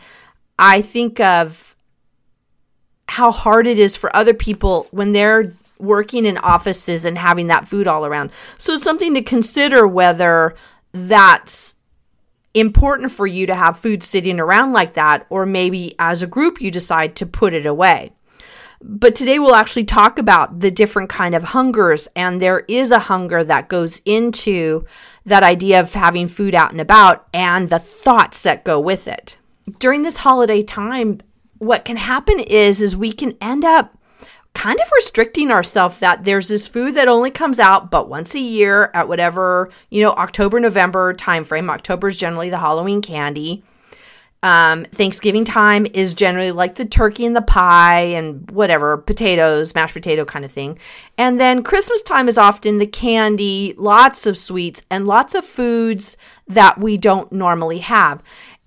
I 0.58 0.80
think 0.80 1.20
of 1.20 1.76
how 3.08 3.30
hard 3.30 3.66
it 3.66 3.78
is 3.78 3.96
for 3.96 4.14
other 4.16 4.32
people 4.32 4.86
when 4.90 5.12
they're 5.12 5.52
working 5.78 6.24
in 6.24 6.38
offices 6.38 7.04
and 7.04 7.18
having 7.18 7.48
that 7.48 7.68
food 7.68 7.86
all 7.86 8.06
around. 8.06 8.30
So 8.56 8.74
it's 8.74 8.84
something 8.84 9.14
to 9.14 9.22
consider 9.22 9.86
whether 9.86 10.54
that's 10.92 11.76
important 12.54 13.10
for 13.10 13.26
you 13.26 13.46
to 13.46 13.54
have 13.54 13.78
food 13.78 14.02
sitting 14.02 14.38
around 14.38 14.72
like 14.72 14.94
that, 14.94 15.26
or 15.28 15.44
maybe 15.44 15.94
as 15.98 16.22
a 16.22 16.26
group 16.26 16.60
you 16.60 16.70
decide 16.70 17.16
to 17.16 17.26
put 17.26 17.52
it 17.52 17.66
away. 17.66 18.12
But 18.84 19.14
today 19.14 19.38
we'll 19.38 19.54
actually 19.54 19.84
talk 19.84 20.18
about 20.18 20.60
the 20.60 20.70
different 20.70 21.08
kind 21.08 21.34
of 21.34 21.44
hungers, 21.44 22.08
and 22.16 22.40
there 22.40 22.64
is 22.68 22.90
a 22.90 22.98
hunger 22.98 23.44
that 23.44 23.68
goes 23.68 24.02
into 24.04 24.84
that 25.24 25.44
idea 25.44 25.78
of 25.80 25.94
having 25.94 26.26
food 26.26 26.54
out 26.54 26.72
and 26.72 26.80
about 26.80 27.28
and 27.32 27.68
the 27.68 27.78
thoughts 27.78 28.42
that 28.42 28.64
go 28.64 28.80
with 28.80 29.06
it. 29.06 29.38
During 29.78 30.02
this 30.02 30.18
holiday 30.18 30.62
time, 30.62 31.20
what 31.58 31.84
can 31.84 31.96
happen 31.96 32.40
is 32.40 32.82
is 32.82 32.96
we 32.96 33.12
can 33.12 33.36
end 33.40 33.64
up 33.64 33.96
kind 34.54 34.80
of 34.80 34.90
restricting 34.96 35.50
ourselves 35.50 36.00
that 36.00 36.24
there's 36.24 36.48
this 36.48 36.66
food 36.66 36.96
that 36.96 37.08
only 37.08 37.30
comes 37.30 37.58
out 37.58 37.90
but 37.90 38.08
once 38.08 38.34
a 38.34 38.40
year 38.40 38.90
at 38.92 39.08
whatever 39.08 39.70
you 39.88 40.02
know 40.02 40.12
october 40.12 40.60
november 40.60 41.14
timeframe 41.14 41.70
october 41.70 42.08
is 42.08 42.18
generally 42.18 42.50
the 42.50 42.58
halloween 42.58 43.00
candy 43.00 43.62
um, 44.42 44.84
thanksgiving 44.84 45.44
time 45.44 45.86
is 45.94 46.14
generally 46.14 46.50
like 46.50 46.74
the 46.74 46.84
turkey 46.84 47.24
and 47.24 47.36
the 47.36 47.42
pie 47.42 48.00
and 48.00 48.50
whatever 48.50 48.96
potatoes 48.96 49.74
mashed 49.74 49.94
potato 49.94 50.24
kind 50.24 50.44
of 50.44 50.50
thing 50.50 50.78
and 51.16 51.40
then 51.40 51.62
christmas 51.62 52.02
time 52.02 52.28
is 52.28 52.36
often 52.36 52.78
the 52.78 52.86
candy 52.86 53.74
lots 53.76 54.26
of 54.26 54.36
sweets 54.36 54.82
and 54.90 55.06
lots 55.06 55.34
of 55.34 55.44
foods 55.44 56.16
that 56.48 56.78
we 56.78 56.96
don't 56.96 57.30
normally 57.32 57.78
have 57.78 58.22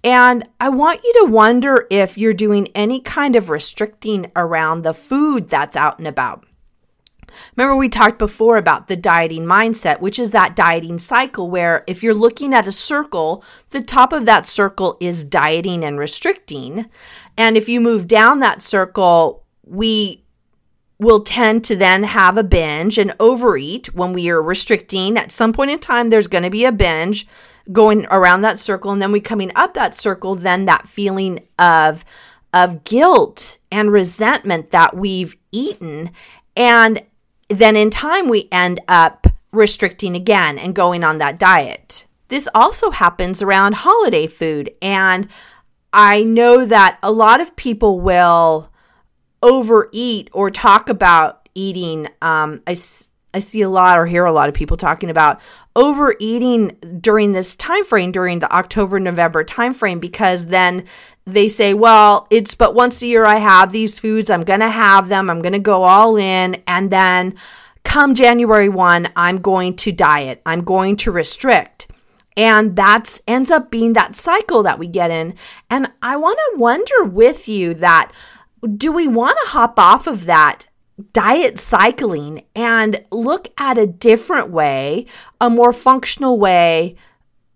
and 0.05 0.47
I 0.59 0.69
want 0.69 1.03
you 1.03 1.13
to 1.25 1.31
wonder 1.31 1.87
if 1.89 2.15
you're 2.15 2.31
doing 2.31 2.67
any 2.75 2.99
kind 2.99 3.35
of 3.35 3.49
restricting 3.49 4.31
around 4.35 4.83
the 4.83 4.93
food 4.93 5.49
that's 5.49 5.75
out 5.75 5.97
and 5.97 6.07
about. 6.07 6.45
Remember, 7.55 7.75
we 7.75 7.89
talked 7.89 8.19
before 8.19 8.57
about 8.57 8.87
the 8.87 8.95
dieting 8.95 9.45
mindset, 9.45 9.99
which 9.99 10.19
is 10.19 10.31
that 10.31 10.55
dieting 10.55 10.99
cycle 10.99 11.49
where 11.49 11.83
if 11.87 12.03
you're 12.03 12.13
looking 12.13 12.53
at 12.53 12.67
a 12.67 12.71
circle, 12.71 13.43
the 13.69 13.81
top 13.81 14.13
of 14.13 14.25
that 14.25 14.45
circle 14.45 14.97
is 14.99 15.23
dieting 15.23 15.83
and 15.83 15.99
restricting. 15.99 16.89
And 17.37 17.57
if 17.57 17.69
you 17.69 17.79
move 17.79 18.07
down 18.07 18.39
that 18.39 18.61
circle, 18.61 19.45
we 19.63 20.23
will 20.97 21.23
tend 21.23 21.63
to 21.65 21.75
then 21.75 22.03
have 22.03 22.37
a 22.37 22.43
binge 22.43 22.97
and 22.97 23.13
overeat 23.19 23.93
when 23.93 24.13
we 24.13 24.29
are 24.29 24.41
restricting. 24.41 25.17
At 25.17 25.31
some 25.31 25.51
point 25.51 25.71
in 25.71 25.79
time, 25.79 26.09
there's 26.09 26.27
going 26.27 26.43
to 26.45 26.49
be 26.49 26.65
a 26.65 26.71
binge 26.71 27.27
going 27.71 28.05
around 28.11 28.41
that 28.41 28.59
circle 28.59 28.91
and 28.91 29.01
then 29.01 29.11
we 29.11 29.19
coming 29.19 29.51
up 29.55 29.73
that 29.73 29.95
circle 29.95 30.35
then 30.35 30.65
that 30.65 30.87
feeling 30.87 31.39
of 31.57 32.05
of 32.53 32.83
guilt 32.83 33.57
and 33.71 33.91
resentment 33.91 34.71
that 34.71 34.95
we've 34.95 35.35
eaten 35.51 36.11
and 36.55 37.01
then 37.49 37.75
in 37.75 37.89
time 37.89 38.29
we 38.29 38.47
end 38.51 38.79
up 38.87 39.27
restricting 39.51 40.15
again 40.15 40.57
and 40.57 40.75
going 40.75 41.03
on 41.03 41.17
that 41.19 41.39
diet. 41.39 42.05
This 42.27 42.47
also 42.53 42.91
happens 42.91 43.41
around 43.41 43.75
holiday 43.75 44.27
food. 44.27 44.71
And 44.81 45.27
I 45.93 46.23
know 46.23 46.65
that 46.65 46.97
a 47.01 47.11
lot 47.11 47.39
of 47.39 47.55
people 47.55 47.99
will 47.99 48.71
overeat 49.41 50.29
or 50.33 50.49
talk 50.49 50.89
about 50.89 51.47
eating. 51.53 52.07
Um, 52.21 52.61
I, 52.67 52.75
I 53.35 53.39
see 53.39 53.61
a 53.61 53.69
lot 53.69 53.99
or 53.99 54.05
hear 54.05 54.23
a 54.23 54.31
lot 54.31 54.47
of 54.47 54.55
people 54.55 54.77
talking 54.77 55.09
about 55.09 55.41
overeating 55.75 56.69
during 57.01 57.33
this 57.33 57.53
time 57.57 57.83
frame, 57.83 58.13
during 58.13 58.39
the 58.39 58.49
October 58.55 58.97
November 58.97 59.43
time 59.43 59.73
frame, 59.73 59.99
because 59.99 60.45
then 60.45 60.85
they 61.25 61.49
say, 61.49 61.73
well, 61.73 62.27
it's 62.29 62.55
but 62.55 62.73
once 62.73 63.01
a 63.01 63.07
year 63.07 63.25
I 63.25 63.35
have 63.35 63.73
these 63.73 63.99
foods. 63.99 64.29
I'm 64.29 64.43
going 64.43 64.61
to 64.61 64.69
have 64.69 65.09
them. 65.09 65.29
I'm 65.29 65.41
going 65.41 65.51
to 65.51 65.59
go 65.59 65.83
all 65.83 66.15
in. 66.15 66.63
And 66.65 66.89
then 66.89 67.35
come 67.83 68.15
January 68.15 68.69
1, 68.69 69.09
I'm 69.17 69.41
going 69.41 69.75
to 69.77 69.91
diet. 69.91 70.41
I'm 70.45 70.63
going 70.63 70.95
to 70.97 71.11
restrict. 71.11 71.91
And 72.37 72.73
that's 72.77 73.21
ends 73.27 73.51
up 73.51 73.69
being 73.69 73.93
that 73.93 74.15
cycle 74.15 74.63
that 74.63 74.79
we 74.79 74.87
get 74.87 75.11
in. 75.11 75.35
And 75.69 75.91
I 76.01 76.15
want 76.15 76.37
to 76.37 76.57
wonder 76.57 77.03
with 77.03 77.49
you 77.49 77.73
that 77.73 78.13
do 78.77 78.93
we 78.93 79.09
want 79.09 79.37
to 79.43 79.51
hop 79.51 79.77
off 79.77 80.07
of 80.07 80.25
that 80.25 80.67
diet 81.13 81.59
cycling 81.59 82.45
and 82.55 83.03
look 83.11 83.49
at 83.57 83.77
a 83.77 83.87
different 83.87 84.49
way, 84.49 85.05
a 85.41 85.49
more 85.49 85.73
functional 85.73 86.39
way, 86.39 86.95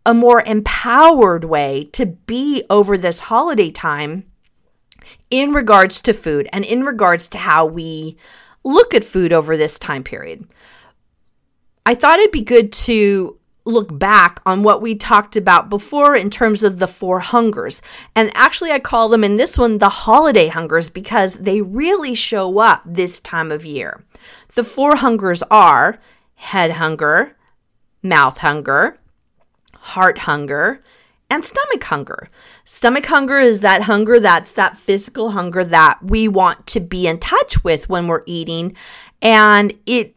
a 0.05 0.13
more 0.13 0.41
empowered 0.45 1.45
way 1.45 1.85
to 1.93 2.05
be 2.05 2.63
over 2.69 2.97
this 2.97 3.21
holiday 3.21 3.71
time 3.71 4.25
in 5.29 5.53
regards 5.53 6.01
to 6.01 6.13
food 6.13 6.49
and 6.51 6.65
in 6.65 6.83
regards 6.83 7.29
to 7.29 7.37
how 7.37 7.65
we 7.65 8.17
look 8.63 8.93
at 8.93 9.03
food 9.03 9.31
over 9.31 9.55
this 9.55 9.79
time 9.79 10.03
period. 10.03 10.45
I 11.85 11.95
thought 11.95 12.19
it'd 12.19 12.31
be 12.31 12.43
good 12.43 12.71
to 12.73 13.38
look 13.69 13.97
back 13.97 14.41
on 14.45 14.63
what 14.63 14.81
we 14.81 14.95
talked 14.95 15.35
about 15.35 15.69
before 15.69 16.15
in 16.15 16.29
terms 16.29 16.63
of 16.63 16.79
the 16.79 16.87
four 16.87 17.19
hungers. 17.19 17.81
And 18.15 18.31
actually, 18.35 18.71
I 18.71 18.79
call 18.79 19.09
them 19.09 19.23
in 19.23 19.37
this 19.37 19.57
one 19.57 19.77
the 19.77 19.89
holiday 19.89 20.47
hungers 20.47 20.89
because 20.89 21.35
they 21.35 21.61
really 21.61 22.13
show 22.13 22.59
up 22.59 22.81
this 22.85 23.19
time 23.19 23.51
of 23.51 23.65
year. 23.65 24.03
The 24.55 24.63
four 24.63 24.97
hungers 24.97 25.43
are 25.49 25.99
head 26.35 26.71
hunger, 26.71 27.37
mouth 28.01 28.39
hunger, 28.39 28.97
heart 29.75 30.19
hunger, 30.19 30.81
and 31.29 31.45
stomach 31.45 31.83
hunger. 31.83 32.29
Stomach 32.65 33.05
hunger 33.05 33.39
is 33.39 33.61
that 33.61 33.83
hunger 33.83 34.19
that's 34.19 34.53
that 34.53 34.77
physical 34.77 35.31
hunger 35.31 35.63
that 35.63 35.99
we 36.01 36.27
want 36.27 36.65
to 36.67 36.79
be 36.79 37.07
in 37.07 37.19
touch 37.19 37.63
with 37.63 37.87
when 37.87 38.07
we're 38.07 38.23
eating. 38.25 38.75
And 39.21 39.73
it 39.85 40.15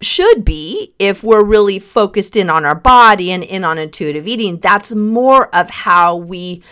should 0.00 0.44
be 0.44 0.94
if 0.98 1.22
we're 1.22 1.44
really 1.44 1.78
focused 1.78 2.36
in 2.36 2.48
on 2.48 2.64
our 2.64 2.74
body 2.74 3.30
and 3.30 3.44
in 3.44 3.64
on 3.64 3.78
intuitive 3.78 4.26
eating. 4.26 4.58
That's 4.58 4.94
more 4.94 5.54
of 5.54 5.70
how 5.70 6.16
we 6.16 6.62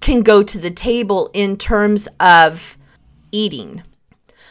can 0.00 0.22
go 0.22 0.42
to 0.42 0.58
the 0.58 0.70
table 0.70 1.30
in 1.32 1.56
terms 1.56 2.08
of 2.20 2.76
eating. 3.32 3.82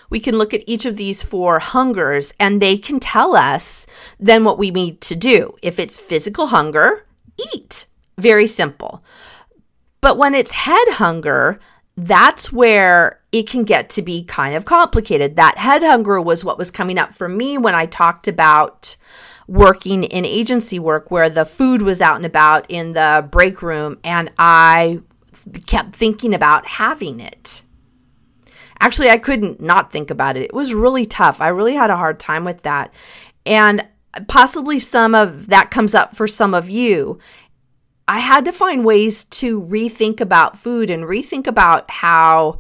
We 0.10 0.20
can 0.20 0.38
look 0.38 0.54
at 0.54 0.64
each 0.68 0.86
of 0.86 0.96
these 0.96 1.24
four 1.24 1.60
hungers 1.60 2.34
and 2.40 2.62
they 2.62 2.78
can 2.78 3.00
tell 3.00 3.36
us 3.36 3.86
then 4.20 4.44
what 4.44 4.58
we 4.58 4.72
need 4.72 5.02
to 5.02 5.16
do. 5.16 5.56
If 5.62 5.80
it's 5.80 6.00
physical 6.00 6.48
hunger, 6.48 7.06
eat. 7.54 7.88
Very 8.18 8.48
simple. 8.48 9.04
But 10.02 10.18
when 10.18 10.36
it's 10.36 10.52
head 10.52 10.88
hunger, 10.92 11.60
that's 11.96 12.52
where 12.52 13.22
it 13.32 13.48
can 13.48 13.64
get 13.64 13.90
to 13.92 14.02
be 14.02 14.24
kind 14.24 14.56
of 14.56 14.66
complicated. 14.66 15.36
That 15.36 15.58
head 15.58 15.84
hunger 15.84 16.20
was 16.20 16.44
what 16.44 16.58
was 16.58 16.72
coming 16.72 16.98
up 16.98 17.14
for 17.14 17.30
me 17.30 17.58
when 17.58 17.76
I 17.76 17.86
talked 17.86 18.28
about 18.28 18.96
working 19.48 20.04
in 20.04 20.26
agency 20.26 20.80
work 20.80 21.12
where 21.12 21.30
the 21.30 21.46
food 21.46 21.82
was 21.82 22.02
out 22.02 22.16
and 22.16 22.26
about 22.26 22.66
in 22.70 22.94
the 22.94 23.28
break 23.30 23.62
room 23.62 24.00
and 24.04 24.32
I 24.40 25.02
kept 25.68 25.96
thinking 25.96 26.34
about 26.34 26.66
having 26.66 27.20
it. 27.20 27.64
Actually, 28.80 29.10
I 29.10 29.18
couldn't 29.18 29.62
not 29.62 29.92
think 29.92 30.10
about 30.10 30.38
it. 30.38 30.44
It 30.44 30.54
was 30.54 30.74
really 30.74 31.06
tough. 31.06 31.42
I 31.42 31.50
really 31.50 31.76
had 31.76 31.90
a 31.90 31.98
hard 31.98 32.20
time 32.20 32.44
with 32.44 32.64
that. 32.64 32.94
And 33.46 33.88
possibly 34.28 34.80
some 34.80 35.16
of 35.16 35.48
that 35.48 35.72
comes 35.72 35.96
up 35.96 36.16
for 36.16 36.28
some 36.28 36.54
of 36.54 36.70
you. 36.70 37.20
I 38.08 38.20
had 38.20 38.46
to 38.46 38.52
find 38.52 38.86
ways 38.86 39.24
to 39.26 39.62
rethink 39.62 40.20
about 40.20 40.58
food 40.58 40.90
and 40.90 41.04
rethink 41.04 41.48
about 41.48 41.90
how 41.90 42.60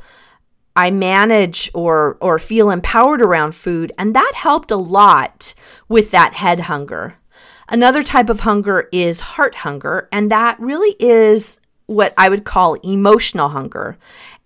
I 0.75 0.89
manage 0.91 1.69
or 1.73 2.17
or 2.21 2.39
feel 2.39 2.69
empowered 2.69 3.21
around 3.21 3.53
food 3.53 3.91
and 3.97 4.15
that 4.15 4.31
helped 4.35 4.71
a 4.71 4.75
lot 4.77 5.53
with 5.87 6.11
that 6.11 6.35
head 6.35 6.61
hunger. 6.61 7.15
Another 7.69 8.03
type 8.03 8.29
of 8.29 8.41
hunger 8.41 8.89
is 8.91 9.19
heart 9.19 9.55
hunger 9.55 10.07
and 10.11 10.31
that 10.31 10.59
really 10.59 10.95
is 10.99 11.59
what 11.85 12.13
I 12.17 12.29
would 12.29 12.43
call 12.43 12.75
emotional 12.75 13.49
hunger. 13.49 13.97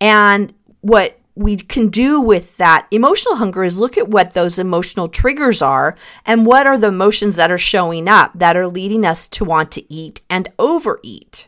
And 0.02 0.54
what 0.82 1.20
we 1.38 1.56
can 1.56 1.90
do 1.90 2.20
with 2.20 2.58
that 2.58 2.88
emotional 2.90 3.36
hunger 3.36 3.64
is 3.64 3.78
look 3.78 3.98
at 3.98 4.08
what 4.08 4.34
those 4.34 4.58
emotional 4.58 5.08
triggers 5.08 5.62
are 5.62 5.96
and 6.26 6.46
what 6.46 6.66
are 6.66 6.78
the 6.78 6.88
emotions 6.88 7.36
that 7.36 7.52
are 7.52 7.58
showing 7.58 8.08
up 8.08 8.32
that 8.34 8.58
are 8.58 8.68
leading 8.68 9.06
us 9.06 9.28
to 9.28 9.46
want 9.46 9.72
to 9.72 9.94
eat 9.94 10.22
and 10.30 10.50
overeat. 10.58 11.48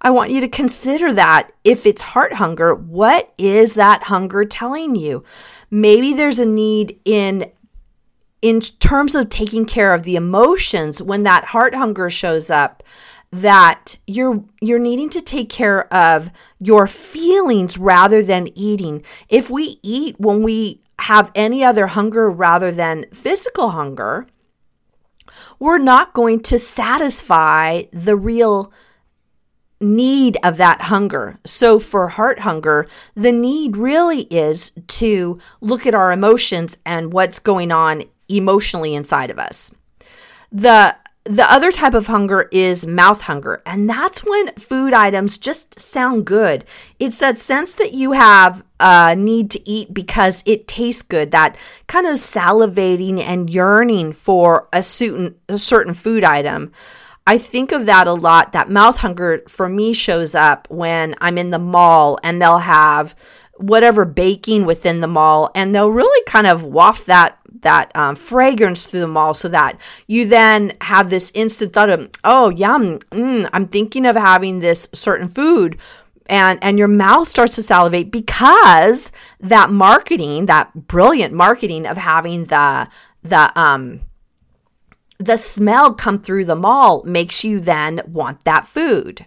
I 0.00 0.10
want 0.10 0.30
you 0.30 0.40
to 0.40 0.48
consider 0.48 1.12
that 1.14 1.52
if 1.64 1.86
it's 1.86 2.02
heart 2.02 2.34
hunger, 2.34 2.74
what 2.74 3.32
is 3.38 3.74
that 3.74 4.04
hunger 4.04 4.44
telling 4.44 4.96
you? 4.96 5.22
Maybe 5.70 6.12
there's 6.12 6.38
a 6.38 6.46
need 6.46 7.00
in 7.04 7.50
in 8.40 8.60
terms 8.60 9.16
of 9.16 9.28
taking 9.28 9.64
care 9.64 9.92
of 9.92 10.04
the 10.04 10.14
emotions 10.14 11.02
when 11.02 11.24
that 11.24 11.46
heart 11.46 11.74
hunger 11.74 12.08
shows 12.08 12.50
up 12.50 12.84
that 13.30 13.96
you're 14.06 14.42
you're 14.60 14.78
needing 14.78 15.10
to 15.10 15.20
take 15.20 15.48
care 15.48 15.92
of 15.92 16.30
your 16.58 16.86
feelings 16.86 17.78
rather 17.78 18.22
than 18.22 18.48
eating. 18.56 19.02
If 19.28 19.50
we 19.50 19.78
eat 19.82 20.18
when 20.18 20.42
we 20.42 20.82
have 21.00 21.30
any 21.34 21.62
other 21.62 21.88
hunger 21.88 22.30
rather 22.30 22.72
than 22.72 23.06
physical 23.12 23.70
hunger, 23.70 24.26
we're 25.58 25.78
not 25.78 26.12
going 26.12 26.40
to 26.40 26.58
satisfy 26.58 27.82
the 27.92 28.16
real 28.16 28.72
need 29.80 30.36
of 30.42 30.56
that 30.56 30.82
hunger. 30.82 31.38
So 31.44 31.78
for 31.78 32.08
heart 32.08 32.40
hunger, 32.40 32.86
the 33.14 33.32
need 33.32 33.76
really 33.76 34.22
is 34.22 34.72
to 34.88 35.38
look 35.60 35.86
at 35.86 35.94
our 35.94 36.10
emotions 36.10 36.76
and 36.84 37.12
what's 37.12 37.38
going 37.38 37.70
on 37.70 38.04
emotionally 38.28 38.94
inside 38.94 39.30
of 39.30 39.38
us. 39.38 39.70
The 40.50 40.96
the 41.28 41.44
other 41.52 41.70
type 41.70 41.92
of 41.92 42.06
hunger 42.06 42.48
is 42.50 42.86
mouth 42.86 43.22
hunger, 43.22 43.62
and 43.66 43.88
that's 43.88 44.24
when 44.24 44.54
food 44.54 44.94
items 44.94 45.36
just 45.36 45.78
sound 45.78 46.24
good. 46.24 46.64
It's 46.98 47.18
that 47.18 47.36
sense 47.36 47.74
that 47.74 47.92
you 47.92 48.12
have 48.12 48.64
a 48.80 49.14
need 49.14 49.50
to 49.50 49.68
eat 49.68 49.92
because 49.92 50.42
it 50.46 50.66
tastes 50.66 51.02
good, 51.02 51.30
that 51.32 51.56
kind 51.86 52.06
of 52.06 52.14
salivating 52.14 53.20
and 53.20 53.50
yearning 53.50 54.14
for 54.14 54.68
a 54.72 54.82
certain, 54.82 55.34
a 55.50 55.58
certain 55.58 55.92
food 55.92 56.24
item. 56.24 56.72
I 57.26 57.36
think 57.36 57.72
of 57.72 57.84
that 57.84 58.06
a 58.06 58.14
lot. 58.14 58.52
That 58.52 58.70
mouth 58.70 58.96
hunger 58.96 59.42
for 59.48 59.68
me 59.68 59.92
shows 59.92 60.34
up 60.34 60.66
when 60.70 61.14
I'm 61.20 61.36
in 61.36 61.50
the 61.50 61.58
mall 61.58 62.18
and 62.22 62.40
they'll 62.40 62.60
have 62.60 63.14
whatever 63.58 64.04
baking 64.04 64.64
within 64.64 65.00
the 65.00 65.06
mall 65.06 65.50
and 65.54 65.74
they'll 65.74 65.90
really 65.90 66.24
kind 66.26 66.46
of 66.46 66.62
waft 66.62 67.06
that 67.06 67.38
that 67.60 67.94
um, 67.96 68.14
fragrance 68.14 68.86
through 68.86 69.00
the 69.00 69.06
mall 69.06 69.34
so 69.34 69.48
that 69.48 69.78
you 70.06 70.26
then 70.26 70.72
have 70.80 71.10
this 71.10 71.32
instant 71.34 71.72
thought 71.72 71.90
of 71.90 72.08
oh 72.24 72.48
yum 72.50 72.98
mm, 73.10 73.48
i'm 73.52 73.66
thinking 73.66 74.06
of 74.06 74.16
having 74.16 74.60
this 74.60 74.88
certain 74.92 75.28
food 75.28 75.76
and 76.28 76.58
and 76.62 76.78
your 76.78 76.88
mouth 76.88 77.26
starts 77.26 77.56
to 77.56 77.62
salivate 77.62 78.10
because 78.10 79.10
that 79.40 79.70
marketing 79.70 80.46
that 80.46 80.72
brilliant 80.86 81.34
marketing 81.34 81.86
of 81.86 81.96
having 81.96 82.44
the 82.46 82.88
the 83.22 83.58
um 83.58 84.00
the 85.18 85.36
smell 85.36 85.92
come 85.92 86.20
through 86.20 86.44
the 86.44 86.54
mall 86.54 87.02
makes 87.04 87.42
you 87.42 87.58
then 87.58 88.00
want 88.06 88.44
that 88.44 88.66
food 88.66 89.26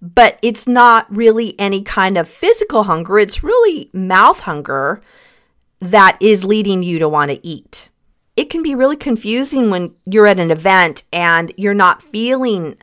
but 0.00 0.38
it's 0.42 0.66
not 0.66 1.06
really 1.14 1.58
any 1.58 1.82
kind 1.82 2.16
of 2.16 2.28
physical 2.28 2.84
hunger 2.84 3.18
it's 3.18 3.42
really 3.42 3.90
mouth 3.92 4.40
hunger 4.40 5.02
that 5.80 6.18
is 6.20 6.44
leading 6.44 6.82
you 6.82 6.98
to 6.98 7.08
want 7.08 7.30
to 7.30 7.46
eat. 7.46 7.88
It 8.36 8.50
can 8.50 8.62
be 8.62 8.74
really 8.74 8.96
confusing 8.96 9.70
when 9.70 9.94
you're 10.06 10.26
at 10.26 10.38
an 10.38 10.50
event 10.50 11.04
and 11.12 11.52
you're 11.56 11.74
not 11.74 12.02
feeling 12.02 12.76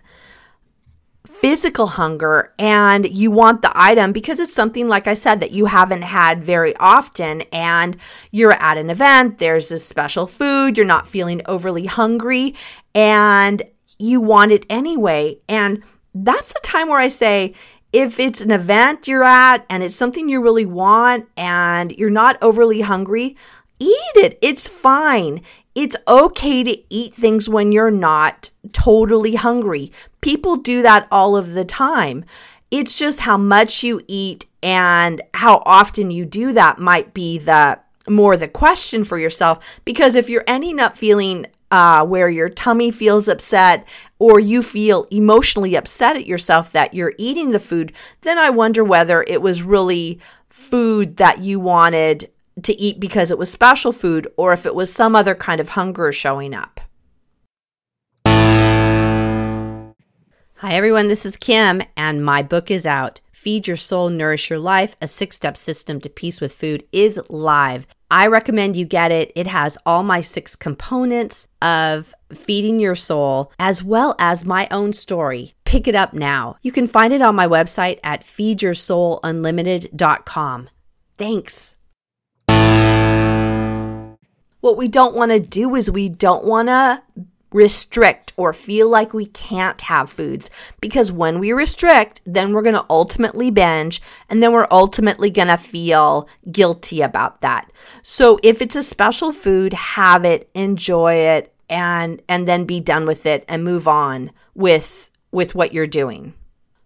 physical 1.26 1.88
hunger 1.88 2.54
and 2.58 3.06
you 3.06 3.30
want 3.30 3.62
the 3.62 3.72
item 3.74 4.12
because 4.12 4.40
it's 4.40 4.54
something 4.54 4.88
like 4.88 5.08
I 5.08 5.14
said 5.14 5.42
that 5.42 5.52
you 5.52 5.66
haven't 5.66 6.02
had 6.02 6.44
very 6.44 6.76
often 6.78 7.42
and 7.54 7.98
you're 8.32 8.54
at 8.54 8.78
an 8.78 8.90
event, 8.90 9.38
there's 9.38 9.72
a 9.72 9.80
special 9.80 10.28
food, 10.28 10.78
you're 10.78 10.86
not 10.86 11.08
feeling 11.08 11.42
overly 11.46 11.86
hungry 11.86 12.56
and 12.94 13.64
you 13.98 14.22
want 14.22 14.52
it 14.52 14.66
anyway. 14.70 15.38
And 15.48 15.84
that's 16.16 16.52
a 16.52 16.62
time 16.64 16.88
where 16.88 17.00
I 17.00 17.10
say 17.10 17.54
if 17.92 18.20
it's 18.20 18.42
an 18.42 18.52
event 18.52 19.08
you're 19.08 19.24
at 19.24 19.66
and 19.70 19.84
it's 19.84 19.96
something 19.96 20.28
you 20.28 20.42
really 20.42 20.66
want 20.66 21.28
and 21.38 21.92
you're 21.92 22.10
not 22.10 22.38
overly 22.42 22.82
hungry, 22.82 23.36
eat 23.80 24.16
it. 24.16 24.40
It's 24.42 24.68
fine. 24.68 25.42
It's 25.76 25.96
okay 26.08 26.64
to 26.64 26.94
eat 26.94 27.14
things 27.14 27.50
when 27.50 27.72
you're 27.74 27.92
not 27.92 28.50
totally 28.72 29.36
hungry. 29.36 29.92
People 30.22 30.56
do 30.56 30.82
that 30.82 31.08
all 31.12 31.36
of 31.36 31.54
the 31.54 31.66
time. 31.66 32.24
It's 32.72 32.98
just 32.98 33.22
how 33.22 33.38
much 33.38 33.84
you 33.84 34.02
eat 34.08 34.46
and 34.64 35.22
how 35.34 35.62
often 35.66 36.12
you 36.12 36.26
do 36.26 36.54
that 36.54 36.80
might 36.80 37.14
be 37.14 37.38
the 37.38 37.80
more 38.08 38.38
the 38.38 38.48
question 38.48 39.04
for 39.04 39.18
yourself 39.18 39.80
because 39.84 40.16
if 40.16 40.30
you're 40.30 40.44
ending 40.48 40.80
up 40.80 40.96
feeling 40.96 41.46
uh, 41.72 42.06
where 42.06 42.30
your 42.30 42.50
tummy 42.50 42.92
feels 42.92 43.28
upset 43.28 43.88
or 44.20 44.40
you 44.40 44.62
feel 44.62 45.06
emotionally 45.12 45.76
upset 45.76 46.16
at 46.16 46.28
yourself 46.28 46.72
that 46.72 46.94
you're 46.94 47.14
eating 47.18 47.52
the 47.52 47.60
food, 47.60 47.92
then 48.22 48.38
I 48.38 48.50
wonder 48.50 48.84
whether 48.84 49.24
it 49.28 49.42
was 49.42 49.64
really 49.64 50.20
food 50.50 51.18
that 51.18 51.40
you 51.40 51.60
wanted 51.60 52.30
to 52.64 52.80
eat 52.80 53.00
because 53.00 53.32
it 53.32 53.38
was 53.38 53.52
special 53.52 53.92
food 53.92 54.28
or 54.38 54.54
if 54.54 54.66
it 54.66 54.76
was 54.76 54.92
some 54.92 55.16
other 55.16 55.36
kind 55.36 55.60
of 55.60 55.70
hunger 55.70 56.12
showing 56.12 56.54
up. 56.54 56.80
Hi, 60.60 60.74
everyone. 60.74 61.10
This 61.10 61.26
is 61.26 61.38
Kim, 61.38 61.82
and 61.98 62.26
my 62.26 62.42
book 62.42 62.72
is 62.72 62.86
out. 62.86 63.22
Feed 63.46 63.68
Your 63.68 63.78
Soul, 63.78 64.10
Nourish 64.10 64.50
Your 64.50 64.58
Life, 64.58 64.96
a 65.00 65.06
six 65.06 65.36
step 65.36 65.56
system 65.56 66.02
to 66.02 66.10
peace 66.10 66.42
with 66.42 66.52
food 66.52 66.84
is 66.92 67.22
live. 67.30 67.86
I 68.10 68.26
recommend 68.26 68.76
you 68.76 68.86
get 68.86 69.12
it. 69.12 69.32
It 69.36 69.46
has 69.46 69.78
all 69.86 70.02
my 70.02 70.22
six 70.22 70.56
components 70.56 71.48
of 71.62 72.16
feeding 72.34 72.80
your 72.80 72.96
soul, 72.96 73.52
as 73.60 73.84
well 73.84 74.16
as 74.18 74.46
my 74.46 74.68
own 74.72 74.94
story. 74.94 75.54
Pick 75.64 75.88
it 75.88 75.94
up 75.94 76.12
now. 76.12 76.56
You 76.64 76.72
can 76.72 76.88
find 76.88 77.14
it 77.14 77.22
on 77.22 77.36
my 77.36 77.48
website 77.48 78.00
at 78.04 78.22
feedyoursoulunlimited.com. 78.22 80.70
Thanks. 81.16 81.76
What 84.60 84.76
we 84.76 84.88
don't 84.88 85.16
want 85.16 85.32
to 85.32 85.40
do 85.40 85.76
is 85.76 85.92
we 85.92 86.10
don't 86.10 86.46
want 86.46 86.70
to 86.70 87.04
restrict 87.56 88.34
or 88.36 88.52
feel 88.52 88.90
like 88.90 89.14
we 89.14 89.26
can't 89.26 89.82
have 89.84 90.10
foods 90.10 90.50
because 90.82 91.10
when 91.10 91.40
we 91.40 91.54
restrict, 91.54 92.20
then 92.26 92.52
we're 92.52 92.62
going 92.62 92.76
to 92.76 92.86
ultimately 92.90 93.50
binge 93.50 94.02
and 94.30 94.44
then 94.44 94.52
we're 94.52 94.68
ultimately 94.70 95.30
going 95.30 95.48
to 95.48 95.56
feel 95.56 96.28
guilty 96.52 97.02
about 97.02 97.40
that. 97.40 97.72
So 98.04 98.38
if 98.44 98.62
it's 98.62 98.76
a 98.76 98.84
special 98.84 99.32
food, 99.32 99.72
have 99.72 100.26
it, 100.26 100.50
enjoy 100.54 101.14
it 101.14 101.54
and 101.70 102.22
and 102.28 102.48
then 102.48 102.66
be 102.66 102.80
done 102.82 103.08
with 103.08 103.26
it 103.26 103.46
and 103.48 103.64
move 103.64 103.88
on 103.88 104.32
with 104.54 105.10
with 105.32 105.56
what 105.56 105.74
you're 105.74 105.88
doing. 105.88 106.34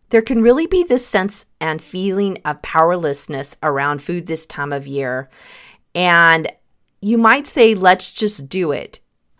There 0.09 0.21
can 0.21 0.43
really 0.43 0.67
be 0.67 0.83
this 0.83 1.05
sense 1.05 1.47
and 1.59 1.81
feeling 1.81 2.37
of 2.45 2.61
powerlessness 2.61 3.57
around 3.63 4.03
food 4.03 4.27
this 4.27 4.45
time 4.45 4.71
of 4.71 4.87
year. 4.87 5.29
And 5.95 6.47
you 7.01 7.17
might 7.17 7.47
say, 7.47 7.73
let's 7.73 8.13
just 8.13 8.49
do 8.49 8.71
it 8.71 8.99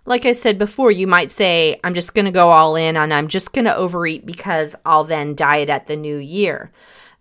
like 0.10 0.25
I 0.25 0.32
said 0.32 0.58
before, 0.58 0.92
you 0.92 1.06
might 1.06 1.30
say, 1.30 1.80
I'm 1.84 1.94
just 1.94 2.16
going 2.16 2.25
to 2.25 2.32
go 2.32 2.50
all 2.50 2.75
in 2.75 2.98
and 2.98 3.13
I'm 3.13 3.28
just 3.28 3.54
going 3.54 3.66
to 3.66 3.75
overeat 3.75 4.25
because 4.25 4.75
I'll 4.84 5.04
then 5.04 5.36
diet 5.36 5.70
at 5.70 5.86
the 5.86 5.96
new 5.96 6.18
year. 6.18 6.72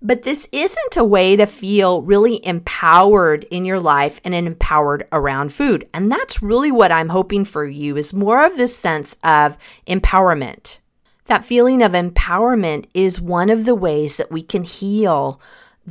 But 0.00 0.22
this 0.22 0.48
isn't 0.52 0.96
a 0.96 1.04
way 1.04 1.36
to 1.36 1.44
feel 1.44 2.00
really 2.00 2.44
empowered 2.46 3.44
in 3.50 3.66
your 3.66 3.78
life 3.78 4.22
and 4.24 4.34
empowered 4.34 5.06
around 5.12 5.52
food. 5.52 5.86
And 5.92 6.10
that's 6.10 6.42
really 6.42 6.72
what 6.72 6.90
I'm 6.90 7.10
hoping 7.10 7.44
for 7.44 7.66
you 7.66 7.98
is 7.98 8.14
more 8.14 8.46
of 8.46 8.56
this 8.56 8.74
sense 8.74 9.18
of 9.22 9.58
empowerment. 9.86 10.78
That 11.26 11.44
feeling 11.44 11.82
of 11.82 11.92
empowerment 11.92 12.86
is 12.94 13.20
one 13.20 13.50
of 13.50 13.66
the 13.66 13.74
ways 13.74 14.16
that 14.16 14.32
we 14.32 14.40
can 14.40 14.64
heal 14.64 15.38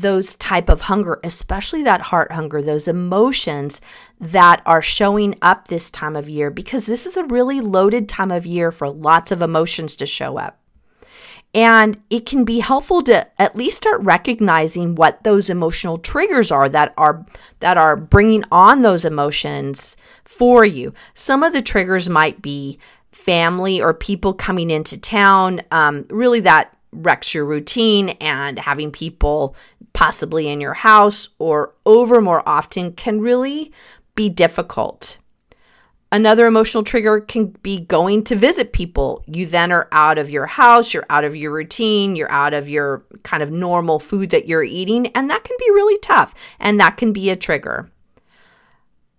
those 0.02 0.36
type 0.36 0.70
of 0.70 0.82
hunger, 0.82 1.20
especially 1.24 1.84
that 1.84 2.02
heart 2.02 2.32
hunger, 2.32 2.62
those 2.62 2.88
emotions 2.88 3.82
that 4.20 4.62
are 4.66 4.82
showing 4.82 5.36
up 5.42 5.68
this 5.68 5.90
time 5.90 6.16
of 6.16 6.30
year 6.30 6.52
because 6.52 6.86
this 6.86 7.06
is 7.06 7.18
a 7.18 7.24
really 7.26 7.62
loaded 7.62 8.08
time 8.08 8.32
of 8.32 8.46
year 8.46 8.72
for 8.72 8.90
lots 8.90 9.32
of 9.32 9.42
emotions 9.42 9.96
to 9.96 10.06
show 10.06 10.38
up. 10.38 10.60
And 11.54 12.00
it 12.10 12.26
can 12.26 12.44
be 12.44 12.60
helpful 12.60 13.02
to 13.04 13.28
at 13.42 13.56
least 13.56 13.78
start 13.78 14.02
recognizing 14.02 14.94
what 14.96 15.24
those 15.24 15.50
emotional 15.50 15.98
triggers 15.98 16.52
are 16.52 16.70
that 16.70 16.94
are 16.98 17.26
that 17.62 17.78
are 17.78 17.96
bringing 17.96 18.44
on 18.52 18.82
those 18.82 19.06
emotions 19.06 19.98
for 20.24 20.66
you. 20.66 20.94
Some 21.14 21.42
of 21.42 21.54
the 21.54 21.62
triggers 21.62 22.10
might 22.10 22.42
be 22.42 22.78
family 23.12 23.82
or 23.82 23.94
people 23.94 24.34
coming 24.34 24.70
into 24.70 25.00
town. 25.00 25.62
Um, 25.72 26.06
really, 26.10 26.42
that 26.42 26.77
wrecks 26.92 27.34
your 27.34 27.46
routine 27.46 28.10
and 28.22 28.60
having 28.60 28.92
people 28.92 29.56
possibly 29.94 30.48
in 30.48 30.62
your 30.62 30.74
house 30.74 31.30
or 31.40 31.74
over 31.86 32.22
more 32.22 32.48
often 32.48 32.92
can 32.94 33.20
really 33.20 33.72
be 34.16 34.30
difficult. 34.30 35.18
Another 36.10 36.46
emotional 36.46 36.84
trigger 36.84 37.20
can 37.20 37.48
be 37.64 37.82
going 37.82 38.24
to 38.24 38.36
visit 38.36 38.72
people. 38.72 39.24
You 39.28 39.46
then 39.46 39.74
are 39.74 39.90
out 39.92 40.18
of 40.18 40.30
your 40.30 40.46
house, 40.46 40.94
you're 40.94 41.06
out 41.10 41.26
of 41.26 41.36
your 41.36 41.52
routine, 41.52 42.16
you're 42.16 42.32
out 42.32 42.54
of 42.54 42.70
your 42.70 43.06
kind 43.24 43.44
of 43.44 43.52
normal 43.52 44.00
food 44.00 44.30
that 44.30 44.48
you're 44.48 44.64
eating, 44.64 45.08
and 45.08 45.30
that 45.30 45.44
can 45.44 45.58
be 45.60 45.70
really 45.72 46.00
tough, 46.00 46.34
and 46.60 46.80
that 46.80 46.96
can 46.96 47.12
be 47.12 47.30
a 47.30 47.36
trigger. 47.36 47.92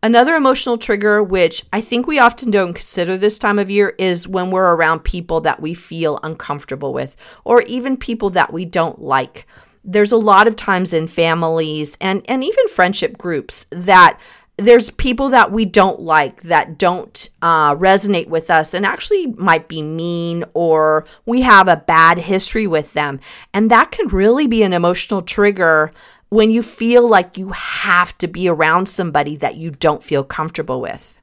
Another 0.01 0.37
emotional 0.37 0.79
trigger, 0.79 1.21
which 1.23 1.65
I 1.73 1.81
think 1.81 2.07
we 2.07 2.21
often 2.21 2.53
don't 2.53 2.73
consider 2.73 3.17
this 3.17 3.37
time 3.37 3.59
of 3.59 3.69
year, 3.69 3.95
is 3.99 4.29
when 4.29 4.53
we're 4.53 4.75
around 4.75 5.01
people 5.01 5.41
that 5.41 5.61
we 5.61 5.75
feel 5.75 6.21
uncomfortable 6.23 6.93
with, 6.93 7.17
or 7.45 7.63
even 7.63 7.97
people 7.97 8.31
that 8.31 8.53
we 8.53 8.65
don't 8.65 9.01
like. 9.01 9.45
There's 9.83 10.13
a 10.13 10.17
lot 10.17 10.47
of 10.47 10.55
times 10.55 10.93
in 10.93 11.09
families 11.09 11.97
and, 12.01 12.23
and 12.29 12.45
even 12.45 12.69
friendship 12.69 13.19
groups 13.19 13.67
that 13.71 14.21
there's 14.57 14.91
people 14.91 15.29
that 15.31 15.53
we 15.53 15.65
don't 15.65 16.01
like 16.01 16.43
that 16.43 16.79
don't 16.79 17.29
uh, 17.43 17.75
resonate 17.77 18.27
with 18.27 18.51
us 18.51 18.75
and 18.75 18.85
actually 18.85 19.29
might 19.29 19.69
be 19.69 19.83
mean 19.83 20.45
or 20.53 21.07
we 21.27 21.43
have 21.43 21.69
a 21.69 21.77
bad 21.77 22.19
history 22.19 22.67
with 22.67 22.93
them. 22.93 23.21
And 23.55 23.71
that 23.71 23.93
can 23.93 24.09
really 24.09 24.49
be 24.49 24.65
an 24.65 24.73
emotional 24.73 25.23
trigger 25.23 25.93
when 26.29 26.51
you 26.51 26.63
feel 26.63 27.09
like 27.09 27.39
you 27.39 27.51
have 27.51 28.17
to 28.19 28.29
be 28.29 28.49
around 28.49 28.87
somebody 28.87 29.37
that 29.37 29.57
you 29.57 29.71
don't 29.71 30.03
feel 30.03 30.25
comfortable 30.25 30.81
with. 30.81 31.19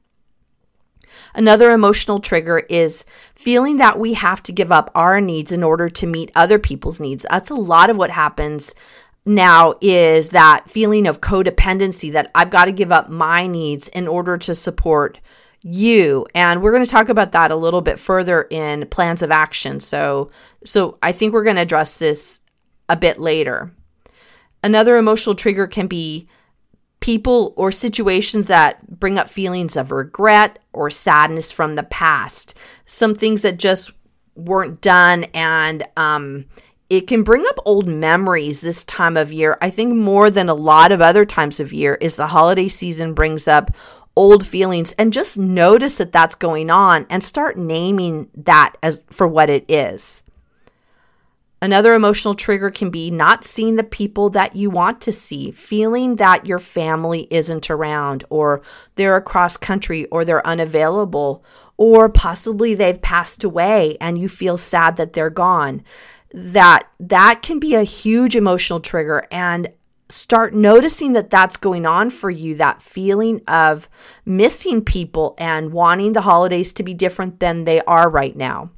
Another 1.34 1.70
emotional 1.70 2.18
trigger 2.18 2.58
is 2.70 3.04
feeling 3.34 3.76
that 3.76 3.98
we 3.98 4.14
have 4.14 4.42
to 4.44 4.52
give 4.52 4.72
up 4.72 4.90
our 4.94 5.20
needs 5.20 5.52
in 5.52 5.62
order 5.62 5.88
to 5.90 6.06
meet 6.06 6.32
other 6.34 6.58
people's 6.58 6.98
needs. 6.98 7.26
That's 7.30 7.50
a 7.50 7.54
lot 7.54 7.90
of 7.90 7.96
what 7.96 8.10
happens 8.10 8.74
now 9.26 9.74
is 9.80 10.30
that 10.30 10.70
feeling 10.70 11.06
of 11.06 11.20
codependency 11.20 12.12
that 12.12 12.30
I've 12.34 12.50
got 12.50 12.66
to 12.66 12.72
give 12.72 12.92
up 12.92 13.10
my 13.10 13.46
needs 13.46 13.88
in 13.88 14.08
order 14.08 14.38
to 14.38 14.54
support 14.54 15.20
you 15.62 16.24
and 16.32 16.62
we're 16.62 16.70
going 16.70 16.84
to 16.84 16.90
talk 16.90 17.08
about 17.08 17.32
that 17.32 17.50
a 17.50 17.56
little 17.56 17.80
bit 17.80 17.98
further 17.98 18.42
in 18.50 18.86
plans 18.86 19.20
of 19.20 19.32
action 19.32 19.80
so 19.80 20.30
so 20.64 20.96
i 21.02 21.10
think 21.10 21.32
we're 21.32 21.42
going 21.42 21.56
to 21.56 21.62
address 21.62 21.98
this 21.98 22.40
a 22.88 22.94
bit 22.94 23.18
later 23.18 23.72
Another 24.66 24.96
emotional 24.96 25.36
trigger 25.36 25.68
can 25.68 25.86
be 25.86 26.26
people 26.98 27.54
or 27.56 27.70
situations 27.70 28.48
that 28.48 28.98
bring 28.98 29.16
up 29.16 29.28
feelings 29.28 29.76
of 29.76 29.92
regret 29.92 30.58
or 30.72 30.90
sadness 30.90 31.52
from 31.52 31.76
the 31.76 31.84
past, 31.84 32.58
some 32.84 33.14
things 33.14 33.42
that 33.42 33.60
just 33.60 33.92
weren't 34.34 34.80
done 34.80 35.22
and 35.32 35.86
um, 35.96 36.46
it 36.90 37.02
can 37.02 37.22
bring 37.22 37.46
up 37.46 37.60
old 37.64 37.86
memories 37.86 38.60
this 38.60 38.82
time 38.82 39.16
of 39.16 39.32
year. 39.32 39.56
I 39.62 39.70
think 39.70 39.94
more 39.94 40.32
than 40.32 40.48
a 40.48 40.54
lot 40.54 40.90
of 40.90 41.00
other 41.00 41.24
times 41.24 41.60
of 41.60 41.72
year 41.72 41.94
is 42.00 42.16
the 42.16 42.26
holiday 42.26 42.66
season 42.66 43.14
brings 43.14 43.46
up 43.46 43.70
old 44.16 44.44
feelings 44.44 44.94
and 44.94 45.12
just 45.12 45.38
notice 45.38 45.98
that 45.98 46.12
that's 46.12 46.34
going 46.34 46.70
on 46.70 47.06
and 47.08 47.22
start 47.22 47.56
naming 47.56 48.28
that 48.34 48.74
as 48.82 49.00
for 49.12 49.28
what 49.28 49.48
it 49.48 49.64
is. 49.68 50.24
Another 51.66 51.94
emotional 51.94 52.34
trigger 52.34 52.70
can 52.70 52.90
be 52.90 53.10
not 53.10 53.42
seeing 53.42 53.74
the 53.74 53.82
people 53.82 54.30
that 54.30 54.54
you 54.54 54.70
want 54.70 55.00
to 55.00 55.10
see, 55.10 55.50
feeling 55.50 56.14
that 56.14 56.46
your 56.46 56.60
family 56.60 57.26
isn't 57.28 57.68
around, 57.68 58.22
or 58.30 58.62
they're 58.94 59.16
across 59.16 59.56
country, 59.56 60.04
or 60.04 60.24
they're 60.24 60.46
unavailable, 60.46 61.44
or 61.76 62.08
possibly 62.08 62.72
they've 62.72 63.02
passed 63.02 63.42
away 63.42 63.96
and 64.00 64.16
you 64.16 64.28
feel 64.28 64.56
sad 64.56 64.96
that 64.96 65.12
they're 65.12 65.28
gone. 65.28 65.82
That 66.32 66.88
that 67.00 67.42
can 67.42 67.58
be 67.58 67.74
a 67.74 67.82
huge 67.82 68.36
emotional 68.36 68.78
trigger 68.78 69.26
and 69.32 69.68
start 70.08 70.54
noticing 70.54 71.14
that 71.14 71.30
that's 71.30 71.56
going 71.56 71.84
on 71.84 72.10
for 72.10 72.30
you 72.30 72.54
that 72.54 72.80
feeling 72.80 73.40
of 73.48 73.88
missing 74.24 74.84
people 74.84 75.34
and 75.36 75.72
wanting 75.72 76.12
the 76.12 76.20
holidays 76.20 76.72
to 76.74 76.84
be 76.84 76.94
different 76.94 77.40
than 77.40 77.64
they 77.64 77.80
are 77.80 78.08
right 78.08 78.36
now. 78.36 78.70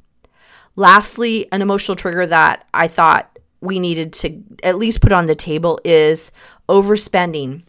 Lastly, 0.79 1.45
an 1.51 1.61
emotional 1.61 1.97
trigger 1.97 2.25
that 2.25 2.65
I 2.73 2.87
thought 2.87 3.37
we 3.59 3.81
needed 3.81 4.13
to 4.13 4.41
at 4.63 4.77
least 4.77 5.01
put 5.01 5.11
on 5.11 5.25
the 5.25 5.35
table 5.35 5.77
is 5.83 6.31
overspending. 6.69 7.63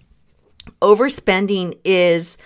Overspending 0.80 1.76
is 1.84 2.38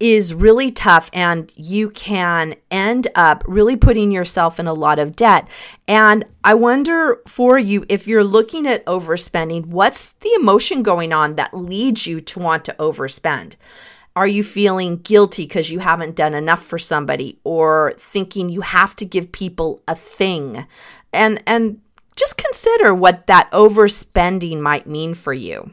is 0.00 0.34
really 0.34 0.72
tough 0.72 1.10
and 1.12 1.52
you 1.54 1.90
can 1.90 2.56
end 2.72 3.06
up 3.14 3.44
really 3.46 3.76
putting 3.76 4.10
yourself 4.10 4.58
in 4.58 4.66
a 4.66 4.74
lot 4.74 4.98
of 4.98 5.14
debt. 5.14 5.46
And 5.86 6.24
I 6.42 6.54
wonder 6.54 7.20
for 7.28 7.56
you 7.56 7.86
if 7.88 8.08
you're 8.08 8.24
looking 8.24 8.66
at 8.66 8.84
overspending, 8.86 9.66
what's 9.66 10.10
the 10.14 10.32
emotion 10.40 10.82
going 10.82 11.12
on 11.12 11.36
that 11.36 11.54
leads 11.54 12.04
you 12.04 12.20
to 12.20 12.40
want 12.40 12.64
to 12.64 12.74
overspend? 12.80 13.54
Are 14.14 14.26
you 14.26 14.44
feeling 14.44 14.98
guilty 14.98 15.44
because 15.44 15.70
you 15.70 15.78
haven't 15.78 16.16
done 16.16 16.34
enough 16.34 16.62
for 16.62 16.78
somebody 16.78 17.38
or 17.44 17.94
thinking 17.96 18.48
you 18.48 18.60
have 18.60 18.94
to 18.96 19.04
give 19.04 19.32
people 19.32 19.82
a 19.88 19.94
thing? 19.94 20.66
And 21.12 21.42
and 21.46 21.80
just 22.16 22.36
consider 22.36 22.94
what 22.94 23.26
that 23.26 23.50
overspending 23.52 24.60
might 24.60 24.86
mean 24.86 25.14
for 25.14 25.32
you. 25.32 25.72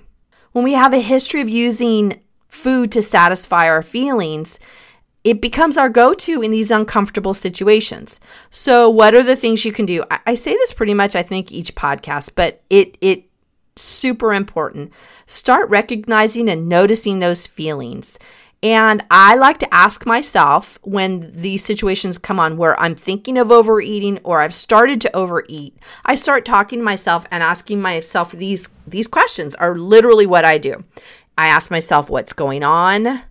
When 0.54 0.64
we 0.64 0.74
have 0.74 0.94
a 0.94 1.00
history 1.00 1.42
of 1.42 1.50
using 1.50 2.22
food 2.48 2.92
to 2.94 3.02
satisfy 3.02 3.68
our 3.68 3.82
feelings, 3.82 4.58
it 5.24 5.42
becomes 5.42 5.78
our 5.78 5.90
go 5.90 6.14
to 6.14 6.42
in 6.42 6.52
these 6.52 6.72
uncomfortable 6.72 7.34
situations. 7.34 8.20
So, 8.50 8.90
what 8.90 9.14
are 9.14 9.24
the 9.24 9.36
things 9.36 9.66
you 9.66 9.72
can 9.72 9.86
do? 9.86 10.04
I, 10.10 10.20
I, 10.28 10.36
say 10.36 10.54
this 10.54 10.74
pretty 10.74 10.94
much, 10.94 11.16
I 11.16 11.24
think, 11.24 11.52
each 11.52 11.76
podcast, 11.76 12.32
but 12.36 12.64
it, 12.70 12.98
it, 13.02 13.29
super 13.80 14.34
important. 14.34 14.92
Start 15.26 15.70
recognizing 15.70 16.50
and 16.50 16.68
noticing 16.68 17.20
those 17.20 17.48
feelings. 17.48 18.20
And 18.62 19.06
I 19.10 19.36
like 19.36 19.58
to 19.60 19.74
ask 19.74 20.06
myself 20.06 20.80
when 20.84 21.32
these 21.34 21.64
situations 21.64 22.18
come 22.18 22.40
on 22.40 22.58
where 22.58 22.78
I'm 22.80 22.94
thinking 22.94 23.38
of 23.38 23.52
overeating 23.52 24.20
or 24.24 24.42
I've 24.42 24.54
started 24.54 25.00
to 25.02 25.16
overeat, 25.16 25.78
I 26.04 26.16
start 26.16 26.44
talking 26.44 26.80
to 26.80 26.86
myself 26.86 27.26
and 27.32 27.42
asking 27.42 27.82
myself 27.82 28.32
these 28.32 28.70
these 28.86 29.08
questions 29.08 29.56
are 29.56 29.78
literally 29.78 30.26
what 30.26 30.44
I 30.44 30.58
do. 30.58 30.84
I 31.38 31.48
ask 31.48 31.72
myself 31.72 32.10
what's 32.10 32.34
going 32.34 32.64
on? 32.64 33.22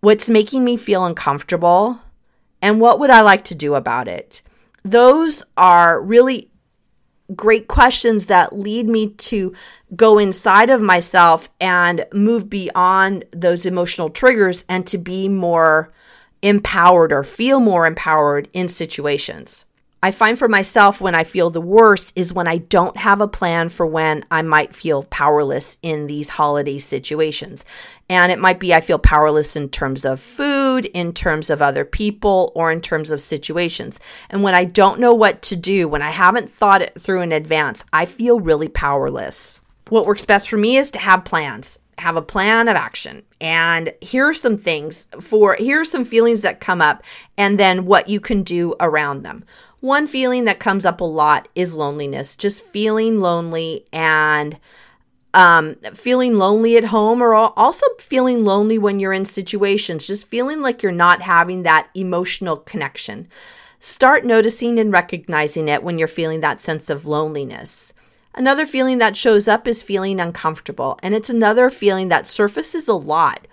What's 0.00 0.28
making 0.28 0.64
me 0.64 0.76
feel 0.76 1.04
uncomfortable? 1.04 2.00
And 2.60 2.80
what 2.80 2.98
would 2.98 3.10
I 3.10 3.20
like 3.20 3.44
to 3.44 3.54
do 3.54 3.76
about 3.76 4.08
it? 4.08 4.42
Those 4.82 5.44
are 5.56 6.00
really 6.00 6.50
great 7.34 7.68
questions 7.68 8.26
that 8.26 8.58
lead 8.58 8.88
me 8.88 9.10
to 9.10 9.54
go 9.94 10.18
inside 10.18 10.70
of 10.70 10.80
myself 10.80 11.48
and 11.60 12.04
move 12.12 12.48
beyond 12.48 13.24
those 13.32 13.66
emotional 13.66 14.08
triggers 14.08 14.64
and 14.68 14.86
to 14.86 14.98
be 14.98 15.28
more 15.28 15.92
empowered 16.42 17.12
or 17.12 17.22
feel 17.22 17.60
more 17.60 17.86
empowered 17.86 18.48
in 18.52 18.68
situations. 18.68 19.64
I 20.00 20.12
find 20.12 20.38
for 20.38 20.46
myself 20.46 21.00
when 21.00 21.16
I 21.16 21.24
feel 21.24 21.50
the 21.50 21.60
worst 21.60 22.12
is 22.14 22.32
when 22.32 22.46
I 22.46 22.58
don't 22.58 22.96
have 22.96 23.20
a 23.20 23.26
plan 23.26 23.68
for 23.68 23.84
when 23.84 24.24
I 24.30 24.42
might 24.42 24.72
feel 24.72 25.02
powerless 25.02 25.76
in 25.82 26.06
these 26.06 26.28
holiday 26.28 26.78
situations. 26.78 27.64
And 28.08 28.30
it 28.30 28.38
might 28.38 28.60
be 28.60 28.72
I 28.72 28.80
feel 28.80 29.00
powerless 29.00 29.56
in 29.56 29.68
terms 29.70 30.04
of 30.04 30.20
food, 30.20 30.86
in 30.86 31.12
terms 31.12 31.50
of 31.50 31.60
other 31.60 31.84
people, 31.84 32.52
or 32.54 32.70
in 32.70 32.80
terms 32.80 33.10
of 33.10 33.20
situations. 33.20 33.98
And 34.30 34.44
when 34.44 34.54
I 34.54 34.64
don't 34.64 35.00
know 35.00 35.14
what 35.14 35.42
to 35.42 35.56
do, 35.56 35.88
when 35.88 36.02
I 36.02 36.10
haven't 36.10 36.48
thought 36.48 36.82
it 36.82 37.00
through 37.00 37.22
in 37.22 37.32
advance, 37.32 37.84
I 37.92 38.04
feel 38.04 38.38
really 38.38 38.68
powerless. 38.68 39.60
What 39.88 40.06
works 40.06 40.24
best 40.24 40.48
for 40.48 40.58
me 40.58 40.76
is 40.76 40.92
to 40.92 41.00
have 41.00 41.24
plans 41.24 41.80
have 42.00 42.16
a 42.16 42.22
plan 42.22 42.68
of 42.68 42.76
action. 42.76 43.22
And 43.40 43.92
here 44.00 44.26
are 44.26 44.34
some 44.34 44.56
things 44.56 45.08
for 45.20 45.54
here 45.56 45.80
are 45.80 45.84
some 45.84 46.04
feelings 46.04 46.42
that 46.42 46.60
come 46.60 46.80
up 46.80 47.02
and 47.36 47.58
then 47.58 47.86
what 47.86 48.08
you 48.08 48.20
can 48.20 48.42
do 48.42 48.74
around 48.80 49.22
them. 49.22 49.44
One 49.80 50.06
feeling 50.06 50.44
that 50.44 50.58
comes 50.58 50.84
up 50.84 51.00
a 51.00 51.04
lot 51.04 51.48
is 51.54 51.74
loneliness, 51.74 52.34
just 52.36 52.64
feeling 52.64 53.20
lonely 53.20 53.86
and 53.92 54.58
um, 55.34 55.76
feeling 55.94 56.36
lonely 56.36 56.76
at 56.76 56.86
home 56.86 57.22
or 57.22 57.34
also 57.34 57.86
feeling 58.00 58.44
lonely 58.44 58.78
when 58.78 58.98
you're 58.98 59.12
in 59.12 59.24
situations, 59.24 60.06
just 60.06 60.26
feeling 60.26 60.62
like 60.62 60.82
you're 60.82 60.90
not 60.90 61.22
having 61.22 61.62
that 61.62 61.88
emotional 61.94 62.56
connection. 62.56 63.28
Start 63.78 64.24
noticing 64.24 64.80
and 64.80 64.92
recognizing 64.92 65.68
it 65.68 65.84
when 65.84 65.98
you're 65.98 66.08
feeling 66.08 66.40
that 66.40 66.60
sense 66.60 66.90
of 66.90 67.06
loneliness. 67.06 67.92
Another 68.34 68.66
feeling 68.66 68.98
that 68.98 69.16
shows 69.16 69.46
up 69.46 69.68
is 69.68 69.82
feeling 69.82 70.20
uncomfortable, 70.20 70.98
and 71.02 71.14
it's 71.14 71.30
another 71.30 71.70
feeling 71.70 72.08
that 72.08 72.26
surfaces 72.26 72.88
a 72.88 72.94
lot. 72.94 73.46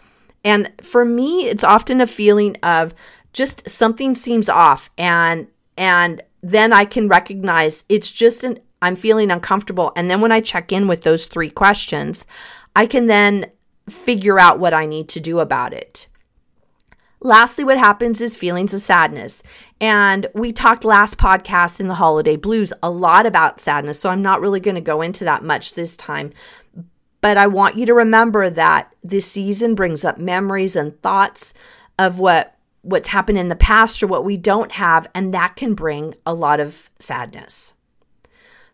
And 0.43 0.71
for 0.81 1.05
me, 1.05 1.47
it's 1.47 1.63
often 1.63 2.01
a 2.01 2.07
feeling 2.07 2.55
of 2.63 2.95
just 3.33 3.69
something 3.69 4.15
seems 4.15 4.47
off 4.47 4.89
and 4.97 5.47
and 5.77 6.21
then 6.41 6.73
I 6.73 6.85
can 6.85 7.07
recognize 7.07 7.83
it's 7.89 8.11
just 8.11 8.43
an 8.43 8.59
I'm 8.81 8.95
feeling 8.95 9.31
uncomfortable. 9.31 9.91
And 9.95 10.11
then 10.11 10.21
when 10.21 10.31
I 10.31 10.41
check 10.41 10.71
in 10.71 10.88
with 10.88 11.01
those 11.01 11.25
three 11.25 11.49
questions, 11.49 12.27
I 12.75 12.85
can 12.85 13.07
then 13.07 13.51
figure 13.89 14.38
out 14.38 14.59
what 14.59 14.73
I 14.75 14.85
need 14.85 15.09
to 15.09 15.19
do 15.19 15.39
about 15.39 15.73
it. 15.73 16.07
Lastly, 17.19 17.63
what 17.63 17.79
happens 17.79 18.21
is 18.21 18.35
feelings 18.35 18.73
of 18.73 18.81
sadness. 18.81 19.41
And 19.81 20.27
we 20.35 20.51
talked 20.51 20.85
last 20.85 21.17
podcast 21.17 21.79
in 21.79 21.88
the 21.88 21.95
holiday 21.95 22.35
blues 22.35 22.71
a 22.83 22.89
lot 22.91 23.25
about 23.25 23.59
sadness. 23.59 23.99
So 23.99 24.09
I'm 24.09 24.21
not 24.21 24.41
really 24.41 24.59
going 24.59 24.75
to 24.75 24.81
go 24.81 25.01
into 25.01 25.23
that 25.23 25.41
much 25.41 25.73
this 25.73 25.97
time. 25.97 26.31
But 27.21 27.38
I 27.38 27.47
want 27.47 27.77
you 27.77 27.88
to 27.88 27.93
remember 27.95 28.51
that 28.51 28.93
this 29.01 29.25
season 29.25 29.73
brings 29.73 30.05
up 30.05 30.19
memories 30.19 30.75
and 30.75 31.01
thoughts 31.01 31.55
of 31.97 32.19
what 32.19 32.54
what's 32.85 33.09
happened 33.09 33.37
in 33.37 33.49
the 33.49 33.55
past 33.55 34.01
or 34.01 34.07
what 34.07 34.23
we 34.23 34.37
don't 34.37 34.73
have, 34.73 35.07
and 35.13 35.33
that 35.33 35.55
can 35.55 35.73
bring 35.73 36.13
a 36.25 36.33
lot 36.33 36.59
of 36.59 36.89
sadness. 36.99 37.73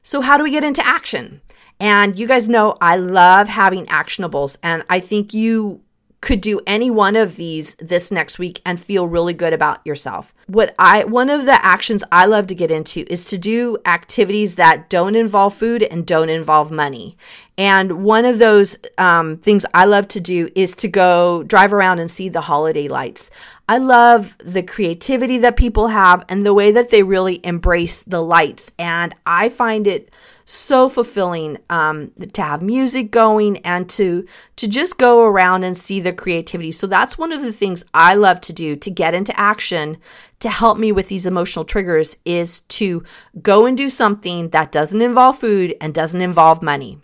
So, 0.03 0.21
how 0.21 0.37
do 0.37 0.43
we 0.43 0.51
get 0.51 0.63
into 0.63 0.85
action? 0.85 1.41
And 1.79 2.19
you 2.19 2.27
guys 2.27 2.47
know 2.47 2.75
I 2.79 2.97
love 2.97 3.47
having 3.47 3.85
actionables, 3.87 4.57
and 4.61 4.83
I 4.89 4.99
think 4.99 5.33
you 5.33 5.81
could 6.21 6.39
do 6.39 6.61
any 6.67 6.91
one 6.91 7.15
of 7.15 7.35
these 7.35 7.75
this 7.79 8.11
next 8.11 8.37
week 8.37 8.61
and 8.63 8.79
feel 8.79 9.07
really 9.07 9.33
good 9.33 9.53
about 9.53 9.85
yourself. 9.85 10.33
What 10.45 10.75
I 10.77 11.03
one 11.03 11.29
of 11.29 11.45
the 11.45 11.65
actions 11.65 12.03
I 12.11 12.27
love 12.27 12.47
to 12.47 12.55
get 12.55 12.69
into 12.69 13.11
is 13.11 13.25
to 13.29 13.37
do 13.37 13.77
activities 13.85 14.55
that 14.55 14.89
don't 14.89 15.15
involve 15.15 15.55
food 15.55 15.81
and 15.81 16.05
don't 16.05 16.29
involve 16.29 16.71
money. 16.71 17.17
And 17.61 18.03
one 18.03 18.25
of 18.25 18.39
those 18.39 18.75
um, 18.97 19.37
things 19.37 19.67
I 19.71 19.85
love 19.85 20.07
to 20.07 20.19
do 20.19 20.49
is 20.55 20.75
to 20.77 20.87
go 20.87 21.43
drive 21.43 21.73
around 21.73 21.99
and 21.99 22.09
see 22.09 22.27
the 22.27 22.41
holiday 22.41 22.87
lights. 22.87 23.29
I 23.69 23.77
love 23.77 24.35
the 24.39 24.63
creativity 24.63 25.37
that 25.37 25.57
people 25.57 25.89
have 25.89 26.25
and 26.27 26.43
the 26.43 26.55
way 26.55 26.71
that 26.71 26.89
they 26.89 27.03
really 27.03 27.39
embrace 27.45 28.01
the 28.01 28.23
lights. 28.23 28.71
And 28.79 29.13
I 29.27 29.49
find 29.49 29.85
it 29.85 30.09
so 30.43 30.89
fulfilling 30.89 31.59
um, 31.69 32.11
to 32.33 32.41
have 32.41 32.63
music 32.63 33.11
going 33.11 33.57
and 33.57 33.87
to 33.91 34.25
to 34.55 34.67
just 34.67 34.97
go 34.97 35.23
around 35.23 35.63
and 35.63 35.77
see 35.77 35.99
the 35.99 36.13
creativity. 36.13 36.71
So 36.71 36.87
that's 36.87 37.19
one 37.19 37.31
of 37.31 37.43
the 37.43 37.53
things 37.53 37.85
I 37.93 38.15
love 38.15 38.41
to 38.41 38.53
do 38.53 38.75
to 38.75 38.89
get 38.89 39.13
into 39.13 39.39
action 39.39 39.97
to 40.39 40.49
help 40.49 40.79
me 40.79 40.91
with 40.91 41.09
these 41.09 41.27
emotional 41.27 41.63
triggers 41.63 42.17
is 42.25 42.61
to 42.61 43.03
go 43.39 43.67
and 43.67 43.77
do 43.77 43.91
something 43.91 44.49
that 44.49 44.71
doesn't 44.71 44.99
involve 44.99 45.37
food 45.37 45.75
and 45.79 45.93
doesn't 45.93 46.21
involve 46.21 46.63
money. 46.63 46.97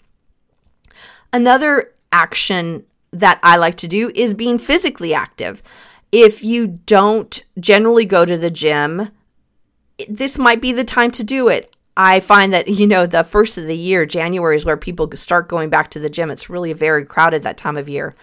Another 1.33 1.93
action 2.11 2.85
that 3.11 3.39
I 3.43 3.57
like 3.57 3.75
to 3.77 3.87
do 3.87 4.11
is 4.13 4.33
being 4.33 4.57
physically 4.57 5.13
active. 5.13 5.61
If 6.11 6.43
you 6.43 6.67
don't 6.67 7.41
generally 7.59 8.05
go 8.05 8.25
to 8.25 8.37
the 8.37 8.51
gym, 8.51 9.09
this 10.09 10.37
might 10.37 10.61
be 10.61 10.71
the 10.71 10.83
time 10.83 11.11
to 11.11 11.23
do 11.23 11.47
it. 11.47 11.75
I 11.95 12.19
find 12.19 12.53
that, 12.53 12.67
you 12.67 12.87
know, 12.87 13.05
the 13.05 13.23
first 13.23 13.57
of 13.57 13.65
the 13.65 13.77
year, 13.77 14.05
January, 14.05 14.55
is 14.55 14.65
where 14.65 14.77
people 14.77 15.09
start 15.15 15.49
going 15.49 15.69
back 15.69 15.91
to 15.91 15.99
the 15.99 16.09
gym. 16.09 16.31
It's 16.31 16.49
really 16.49 16.73
very 16.73 17.05
crowded 17.05 17.43
that 17.43 17.57
time 17.57 17.77
of 17.77 17.89
year. 17.89 18.15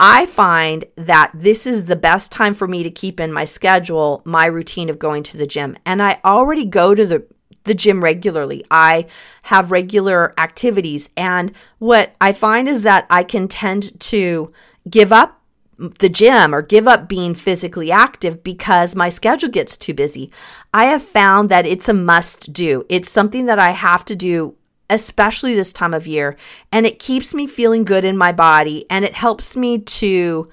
I 0.00 0.26
find 0.26 0.84
that 0.96 1.30
this 1.32 1.64
is 1.64 1.86
the 1.86 1.94
best 1.94 2.32
time 2.32 2.54
for 2.54 2.66
me 2.66 2.82
to 2.82 2.90
keep 2.90 3.20
in 3.20 3.32
my 3.32 3.44
schedule 3.44 4.20
my 4.24 4.46
routine 4.46 4.90
of 4.90 4.98
going 4.98 5.22
to 5.24 5.36
the 5.36 5.46
gym. 5.46 5.76
And 5.86 6.02
I 6.02 6.18
already 6.24 6.64
go 6.64 6.92
to 6.92 7.06
the 7.06 7.24
the 7.64 7.74
gym 7.74 8.02
regularly. 8.02 8.64
I 8.70 9.06
have 9.42 9.70
regular 9.70 10.34
activities. 10.38 11.10
And 11.16 11.52
what 11.78 12.14
I 12.20 12.32
find 12.32 12.68
is 12.68 12.82
that 12.82 13.06
I 13.10 13.22
can 13.22 13.48
tend 13.48 13.98
to 14.00 14.52
give 14.88 15.12
up 15.12 15.40
the 15.78 16.08
gym 16.08 16.54
or 16.54 16.62
give 16.62 16.86
up 16.86 17.08
being 17.08 17.34
physically 17.34 17.90
active 17.90 18.44
because 18.44 18.94
my 18.94 19.08
schedule 19.08 19.48
gets 19.48 19.76
too 19.76 19.94
busy. 19.94 20.30
I 20.72 20.84
have 20.86 21.02
found 21.02 21.48
that 21.48 21.66
it's 21.66 21.88
a 21.88 21.94
must 21.94 22.52
do. 22.52 22.84
It's 22.88 23.10
something 23.10 23.46
that 23.46 23.58
I 23.58 23.70
have 23.70 24.04
to 24.06 24.16
do 24.16 24.56
especially 24.90 25.54
this 25.54 25.72
time 25.72 25.94
of 25.94 26.06
year 26.06 26.36
and 26.70 26.84
it 26.84 26.98
keeps 26.98 27.32
me 27.32 27.46
feeling 27.46 27.82
good 27.82 28.04
in 28.04 28.16
my 28.16 28.30
body 28.30 28.84
and 28.90 29.06
it 29.06 29.14
helps 29.14 29.56
me 29.56 29.78
to 29.78 30.50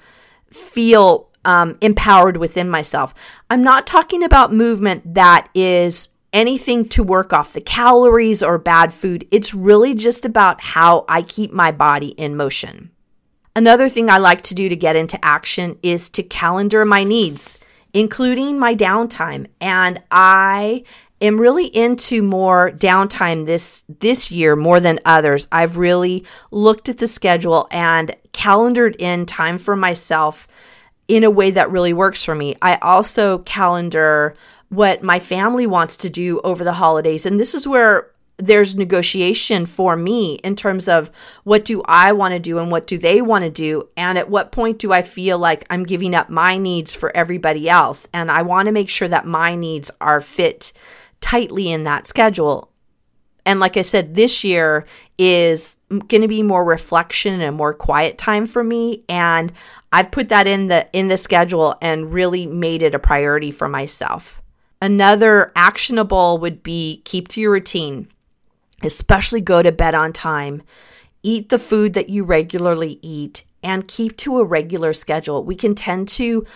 feel 0.50 1.28
um, 1.44 1.76
empowered 1.80 2.38
within 2.38 2.68
myself. 2.68 3.12
I'm 3.50 3.62
not 3.62 3.86
talking 3.86 4.22
about 4.24 4.52
movement 4.52 5.14
that 5.14 5.48
is 5.54 6.08
anything 6.32 6.88
to 6.88 7.02
work 7.02 7.32
off 7.32 7.52
the 7.52 7.60
calories 7.60 8.42
or 8.42 8.58
bad 8.58 8.92
food. 8.92 9.26
It's 9.30 9.54
really 9.54 9.94
just 9.94 10.24
about 10.24 10.60
how 10.60 11.04
I 11.08 11.22
keep 11.22 11.52
my 11.52 11.72
body 11.72 12.08
in 12.08 12.36
motion. 12.36 12.90
Another 13.56 13.88
thing 13.88 14.08
I 14.08 14.18
like 14.18 14.42
to 14.42 14.54
do 14.54 14.68
to 14.68 14.76
get 14.76 14.96
into 14.96 15.22
action 15.24 15.78
is 15.82 16.08
to 16.10 16.22
calendar 16.22 16.84
my 16.84 17.02
needs, 17.02 17.64
including 17.92 18.58
my 18.58 18.74
downtime. 18.74 19.48
And 19.60 20.00
I 20.10 20.84
am 21.20 21.40
really 21.40 21.66
into 21.66 22.22
more 22.22 22.70
downtime 22.70 23.46
this 23.46 23.84
this 24.00 24.30
year 24.30 24.56
more 24.56 24.80
than 24.80 25.00
others. 25.04 25.48
I've 25.50 25.76
really 25.76 26.24
looked 26.50 26.88
at 26.88 26.98
the 26.98 27.08
schedule 27.08 27.66
and 27.70 28.14
calendared 28.32 28.96
in 28.98 29.26
time 29.26 29.58
for 29.58 29.74
myself 29.74 30.46
in 31.08 31.24
a 31.24 31.30
way 31.30 31.50
that 31.50 31.72
really 31.72 31.92
works 31.92 32.24
for 32.24 32.36
me. 32.36 32.54
I 32.62 32.76
also 32.76 33.38
calendar 33.38 34.36
what 34.70 35.02
my 35.02 35.18
family 35.18 35.66
wants 35.66 35.96
to 35.98 36.10
do 36.10 36.40
over 36.42 36.64
the 36.64 36.72
holidays. 36.74 37.26
And 37.26 37.38
this 37.38 37.54
is 37.54 37.68
where 37.68 38.10
there's 38.38 38.74
negotiation 38.74 39.66
for 39.66 39.96
me 39.96 40.36
in 40.36 40.56
terms 40.56 40.88
of 40.88 41.10
what 41.44 41.64
do 41.64 41.82
I 41.84 42.12
want 42.12 42.32
to 42.32 42.40
do 42.40 42.58
and 42.58 42.70
what 42.70 42.86
do 42.86 42.96
they 42.96 43.20
want 43.20 43.44
to 43.44 43.50
do 43.50 43.88
and 43.96 44.16
at 44.16 44.30
what 44.30 44.52
point 44.52 44.78
do 44.78 44.92
I 44.92 45.02
feel 45.02 45.38
like 45.38 45.66
I'm 45.68 45.84
giving 45.84 46.14
up 46.14 46.30
my 46.30 46.56
needs 46.56 46.94
for 46.94 47.14
everybody 47.14 47.68
else 47.68 48.08
and 48.14 48.30
I 48.30 48.42
want 48.42 48.66
to 48.66 48.72
make 48.72 48.88
sure 48.88 49.08
that 49.08 49.26
my 49.26 49.54
needs 49.54 49.90
are 50.00 50.20
fit 50.20 50.72
tightly 51.20 51.70
in 51.70 51.84
that 51.84 52.06
schedule. 52.06 52.72
And 53.44 53.60
like 53.60 53.76
I 53.76 53.82
said 53.82 54.14
this 54.14 54.42
year 54.42 54.86
is 55.18 55.76
going 55.90 56.22
to 56.22 56.28
be 56.28 56.42
more 56.42 56.64
reflection 56.64 57.34
and 57.34 57.42
a 57.42 57.52
more 57.52 57.74
quiet 57.74 58.16
time 58.16 58.46
for 58.46 58.64
me 58.64 59.04
and 59.08 59.52
I've 59.92 60.12
put 60.12 60.28
that 60.30 60.46
in 60.46 60.68
the 60.68 60.88
in 60.92 61.08
the 61.08 61.16
schedule 61.16 61.76
and 61.82 62.12
really 62.12 62.46
made 62.46 62.82
it 62.82 62.94
a 62.94 62.98
priority 62.98 63.50
for 63.50 63.68
myself. 63.68 64.40
Another 64.82 65.52
actionable 65.54 66.38
would 66.38 66.62
be 66.62 67.02
keep 67.04 67.28
to 67.28 67.40
your 67.40 67.52
routine 67.52 68.08
especially 68.82 69.40
go 69.40 69.62
to 69.62 69.72
bed 69.72 69.94
on 69.94 70.12
time, 70.12 70.62
eat 71.22 71.48
the 71.48 71.58
food 71.58 71.94
that 71.94 72.08
you 72.08 72.24
regularly 72.24 72.98
eat, 73.02 73.44
and 73.62 73.86
keep 73.86 74.16
to 74.16 74.38
a 74.38 74.44
regular 74.44 74.92
schedule. 74.92 75.44
We 75.44 75.54
can 75.54 75.74
tend 75.74 76.08
to 76.08 76.46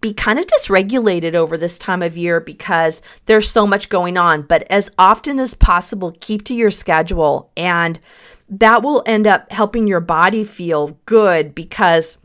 be 0.00 0.12
kind 0.14 0.38
of 0.38 0.46
dysregulated 0.46 1.34
over 1.34 1.56
this 1.56 1.78
time 1.78 2.02
of 2.02 2.16
year 2.16 2.40
because 2.40 3.02
there's 3.26 3.50
so 3.50 3.66
much 3.66 3.88
going 3.88 4.16
on. 4.16 4.42
But 4.42 4.62
as 4.70 4.90
often 4.96 5.40
as 5.40 5.54
possible, 5.54 6.16
keep 6.20 6.44
to 6.44 6.54
your 6.54 6.70
schedule, 6.70 7.50
and 7.56 7.98
that 8.48 8.82
will 8.82 9.02
end 9.06 9.26
up 9.26 9.50
helping 9.50 9.88
your 9.88 10.00
body 10.00 10.44
feel 10.44 10.98
good 11.06 11.54
because 11.54 12.18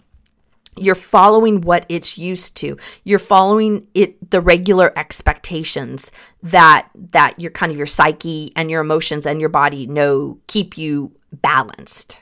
you're 0.78 0.96
following 0.96 1.62
what 1.62 1.86
it's 1.90 2.18
used 2.18 2.56
to. 2.58 2.78
You're 3.04 3.20
following 3.20 3.88
it 3.94 4.32
the 4.32 4.42
regular 4.42 4.98
expectations 4.98 6.12
that 6.44 6.90
that 7.12 7.40
your 7.40 7.52
kind 7.52 7.72
of 7.72 7.78
your 7.78 7.88
psyche 7.88 8.52
and 8.56 8.70
your 8.70 8.82
emotions 8.82 9.26
and 9.26 9.40
your 9.40 9.50
body 9.50 9.88
know 9.88 10.40
keep 10.48 10.78
you 10.78 11.14
balanced. 11.32 12.20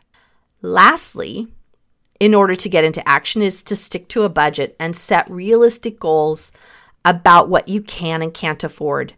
Lastly 0.62 1.48
in 2.20 2.34
order 2.34 2.56
to 2.56 2.70
get 2.70 2.84
into 2.84 3.08
action 3.08 3.42
is 3.42 3.62
to 3.64 3.76
stick 3.76 4.08
to 4.10 4.24
a 4.24 4.30
budget 4.30 4.76
and 4.80 4.96
set 4.96 5.30
realistic 5.30 6.00
goals 6.00 6.52
about 7.04 7.50
what 7.50 7.68
you 7.68 7.82
can 7.82 8.22
and 8.22 8.34
can't 8.34 8.64
afford. 8.64 9.14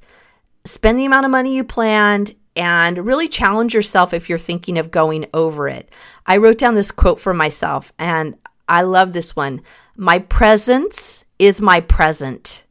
Spend 0.66 1.00
the 1.00 1.06
amount 1.06 1.26
of 1.26 1.32
money 1.32 1.56
you 1.56 1.64
planned 1.64 2.36
and 2.56 3.06
really 3.06 3.28
challenge 3.28 3.74
yourself 3.74 4.14
if 4.14 4.28
you're 4.28 4.38
thinking 4.38 4.78
of 4.78 4.92
going 4.92 5.28
over 5.34 5.70
it. 5.70 5.90
I 6.26 6.38
wrote 6.38 6.58
down 6.58 6.76
this 6.76 6.92
quote 6.92 7.22
for 7.22 7.34
myself 7.34 7.94
and 8.00 8.36
I 8.68 8.82
love 8.82 9.14
this 9.14 9.36
one. 9.36 9.62
My 9.96 10.20
presence 10.20 11.26
is 11.40 11.62
my 11.62 11.82
present. 11.82 12.64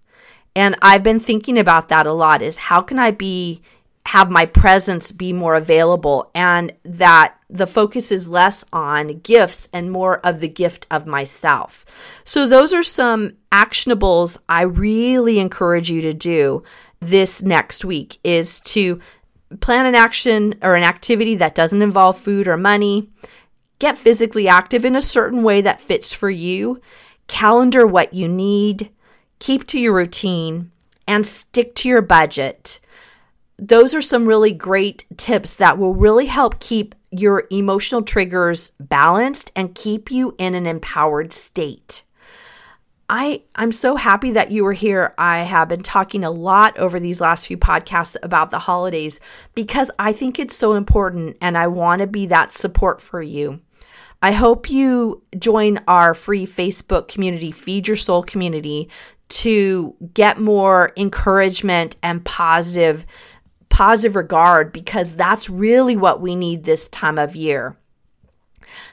And 0.55 0.77
I've 0.81 1.03
been 1.03 1.21
thinking 1.21 1.59
about 1.59 1.89
that 1.89 2.07
a 2.07 2.13
lot 2.13 2.43
is 2.43 2.57
how 2.57 2.81
can 2.81 2.99
I 2.99 3.11
be 3.11 3.63
have 4.07 4.31
my 4.31 4.47
presence 4.47 5.11
be 5.11 5.33
more 5.33 5.57
available 5.57 6.31
and 6.33 6.73
that 6.85 7.35
the 7.51 7.67
focus 7.67 8.13
is 8.13 8.31
less 8.31 8.65
on 8.73 9.19
gifts 9.19 9.69
and 9.73 9.91
more 9.91 10.25
of 10.25 10.39
the 10.39 10.49
gift 10.49 10.87
of 10.93 11.07
myself. 11.07 12.21
So 12.23 12.47
those 12.47 12.73
are 12.73 12.85
some 12.85 13.33
actionables 13.51 14.39
I 14.49 14.63
really 14.63 15.41
encourage 15.41 15.91
you 15.91 16.03
to 16.03 16.15
do 16.15 16.63
this 17.01 17.43
next 17.43 17.85
week 17.85 18.19
is 18.23 18.61
to 18.61 19.01
plan 19.61 19.87
an 19.87 19.95
action 19.95 20.55
or 20.63 20.77
an 20.77 20.85
activity 20.85 21.35
that 21.37 21.55
doesn't 21.55 21.83
involve 21.83 22.17
food 22.17 22.47
or 22.47 22.57
money 22.57 23.09
Get 23.79 23.99
physically 23.99 24.49
active 24.49 24.85
in 24.85 24.97
a 24.97 25.03
certain 25.03 25.43
way 25.43 25.61
that 25.61 25.81
fits 25.81 26.13
for 26.13 26.31
you. 26.31 26.81
Calendar 27.27 27.87
what 27.87 28.15
you 28.15 28.29
need. 28.29 28.91
Keep 29.39 29.67
to 29.69 29.79
your 29.79 29.95
routine 29.95 30.71
and 31.07 31.27
stick 31.27 31.75
to 31.77 31.89
your 31.89 32.03
budget. 32.03 32.81
Those 33.59 33.95
are 33.95 34.03
some 34.03 34.27
really 34.27 34.53
great 34.53 35.05
tips 35.17 35.57
that 35.57 35.79
will 35.79 35.95
really 35.95 36.27
help 36.27 36.61
keep 36.61 36.95
your 37.11 37.45
emotional 37.51 38.03
triggers 38.03 38.73
balanced 38.79 39.51
and 39.57 39.75
keep 39.75 40.11
you 40.11 40.35
in 40.39 40.55
an 40.55 40.67
empowered 40.67 41.33
state. 41.33 42.03
I 43.09 43.43
I'm 43.55 43.73
so 43.73 43.97
happy 43.97 44.33
that 44.33 44.51
you 44.51 44.65
were 44.65 44.73
here. 44.73 45.15
I 45.17 45.39
have 45.39 45.69
been 45.69 45.83
talking 45.83 46.25
a 46.25 46.31
lot 46.31 46.77
over 46.77 46.99
these 46.99 47.21
last 47.21 47.47
few 47.47 47.57
podcasts 47.57 48.17
about 48.23 48.51
the 48.51 48.59
holidays 48.61 49.21
because 49.55 49.91
I 49.99 50.13
think 50.13 50.39
it's 50.39 50.57
so 50.57 50.75
important 50.75 51.37
and 51.41 51.57
I 51.57 51.69
want 51.69 52.01
to 52.01 52.07
be 52.07 52.27
that 52.27 52.53
support 52.53 53.01
for 53.01 53.23
you. 53.23 53.61
I 54.27 54.33
hope 54.33 54.69
you 54.69 55.23
join 55.39 55.79
our 55.87 56.13
free 56.13 56.49
Facebook 56.49 57.07
community, 57.07 57.53
Feed 57.53 57.87
Your 57.87 57.97
Soul 57.97 58.25
community, 58.25 58.91
to 59.29 59.95
get 60.15 60.41
more 60.41 60.91
encouragement 60.97 61.95
and 62.03 62.25
positive 62.25 63.07
positive 63.69 64.17
regard 64.17 64.73
because 64.73 65.15
that's 65.15 65.49
really 65.49 65.97
what 65.97 66.21
we 66.21 66.35
need 66.35 66.65
this 66.65 66.89
time 66.89 67.19
of 67.19 67.37
year. 67.37 67.77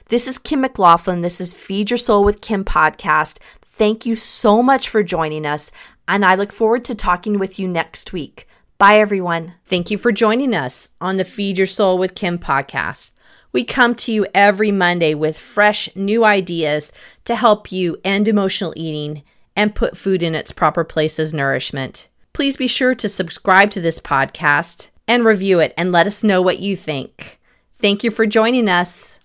This 0.10 0.28
is 0.28 0.38
Kim 0.38 0.62
McLaughlin. 0.62 1.22
This 1.22 1.42
is 1.42 1.52
Feed 1.52 1.90
Your 1.90 1.98
Soul 1.98 2.24
with 2.24 2.40
Kim 2.40 2.64
podcast. 2.64 3.40
Thank 3.64 4.06
you 4.06 4.16
so 4.16 4.62
much 4.62 4.88
for 4.88 5.02
joining 5.02 5.48
us, 5.48 5.72
and 6.08 6.24
I 6.24 6.36
look 6.36 6.52
forward 6.52 6.86
to 6.86 6.94
talking 6.94 7.40
with 7.40 7.58
you 7.58 7.68
next 7.68 8.14
week. 8.14 8.48
Bye, 8.78 9.00
everyone. 9.00 9.56
Thank 9.66 9.90
you 9.90 9.98
for 9.98 10.12
joining 10.12 10.54
us 10.54 10.92
on 11.02 11.18
the 11.18 11.26
Feed 11.26 11.58
Your 11.58 11.66
Soul 11.66 11.98
with 11.98 12.14
Kim 12.14 12.38
podcast. 12.38 13.13
We 13.54 13.64
come 13.64 13.94
to 13.96 14.12
you 14.12 14.26
every 14.34 14.72
Monday 14.72 15.14
with 15.14 15.40
fresh 15.40 15.88
new 15.96 16.26
ideas 16.26 16.92
to 17.26 17.36
help 17.36 17.72
you 17.72 17.98
end 18.04 18.28
emotional 18.28 18.74
eating 18.76 19.24
and 19.56 19.76
put 19.76 19.96
food 19.96 20.24
in 20.24 20.34
its 20.34 20.52
proper 20.52 20.84
place 20.84 21.20
as 21.20 21.34
nourishment. 21.36 22.10
Please 22.34 22.58
be 22.58 22.68
sure 22.68 22.96
to 22.96 23.08
subscribe 23.08 23.70
to 23.72 23.80
this 23.80 24.00
podcast 24.00 24.90
and 25.08 25.24
review 25.24 25.60
it 25.60 25.74
and 25.78 25.92
let 25.92 26.08
us 26.08 26.24
know 26.24 26.42
what 26.42 26.60
you 26.60 26.76
think. 26.76 27.40
Thank 27.76 28.04
you 28.04 28.10
for 28.10 28.26
joining 28.26 28.68
us. 28.68 29.20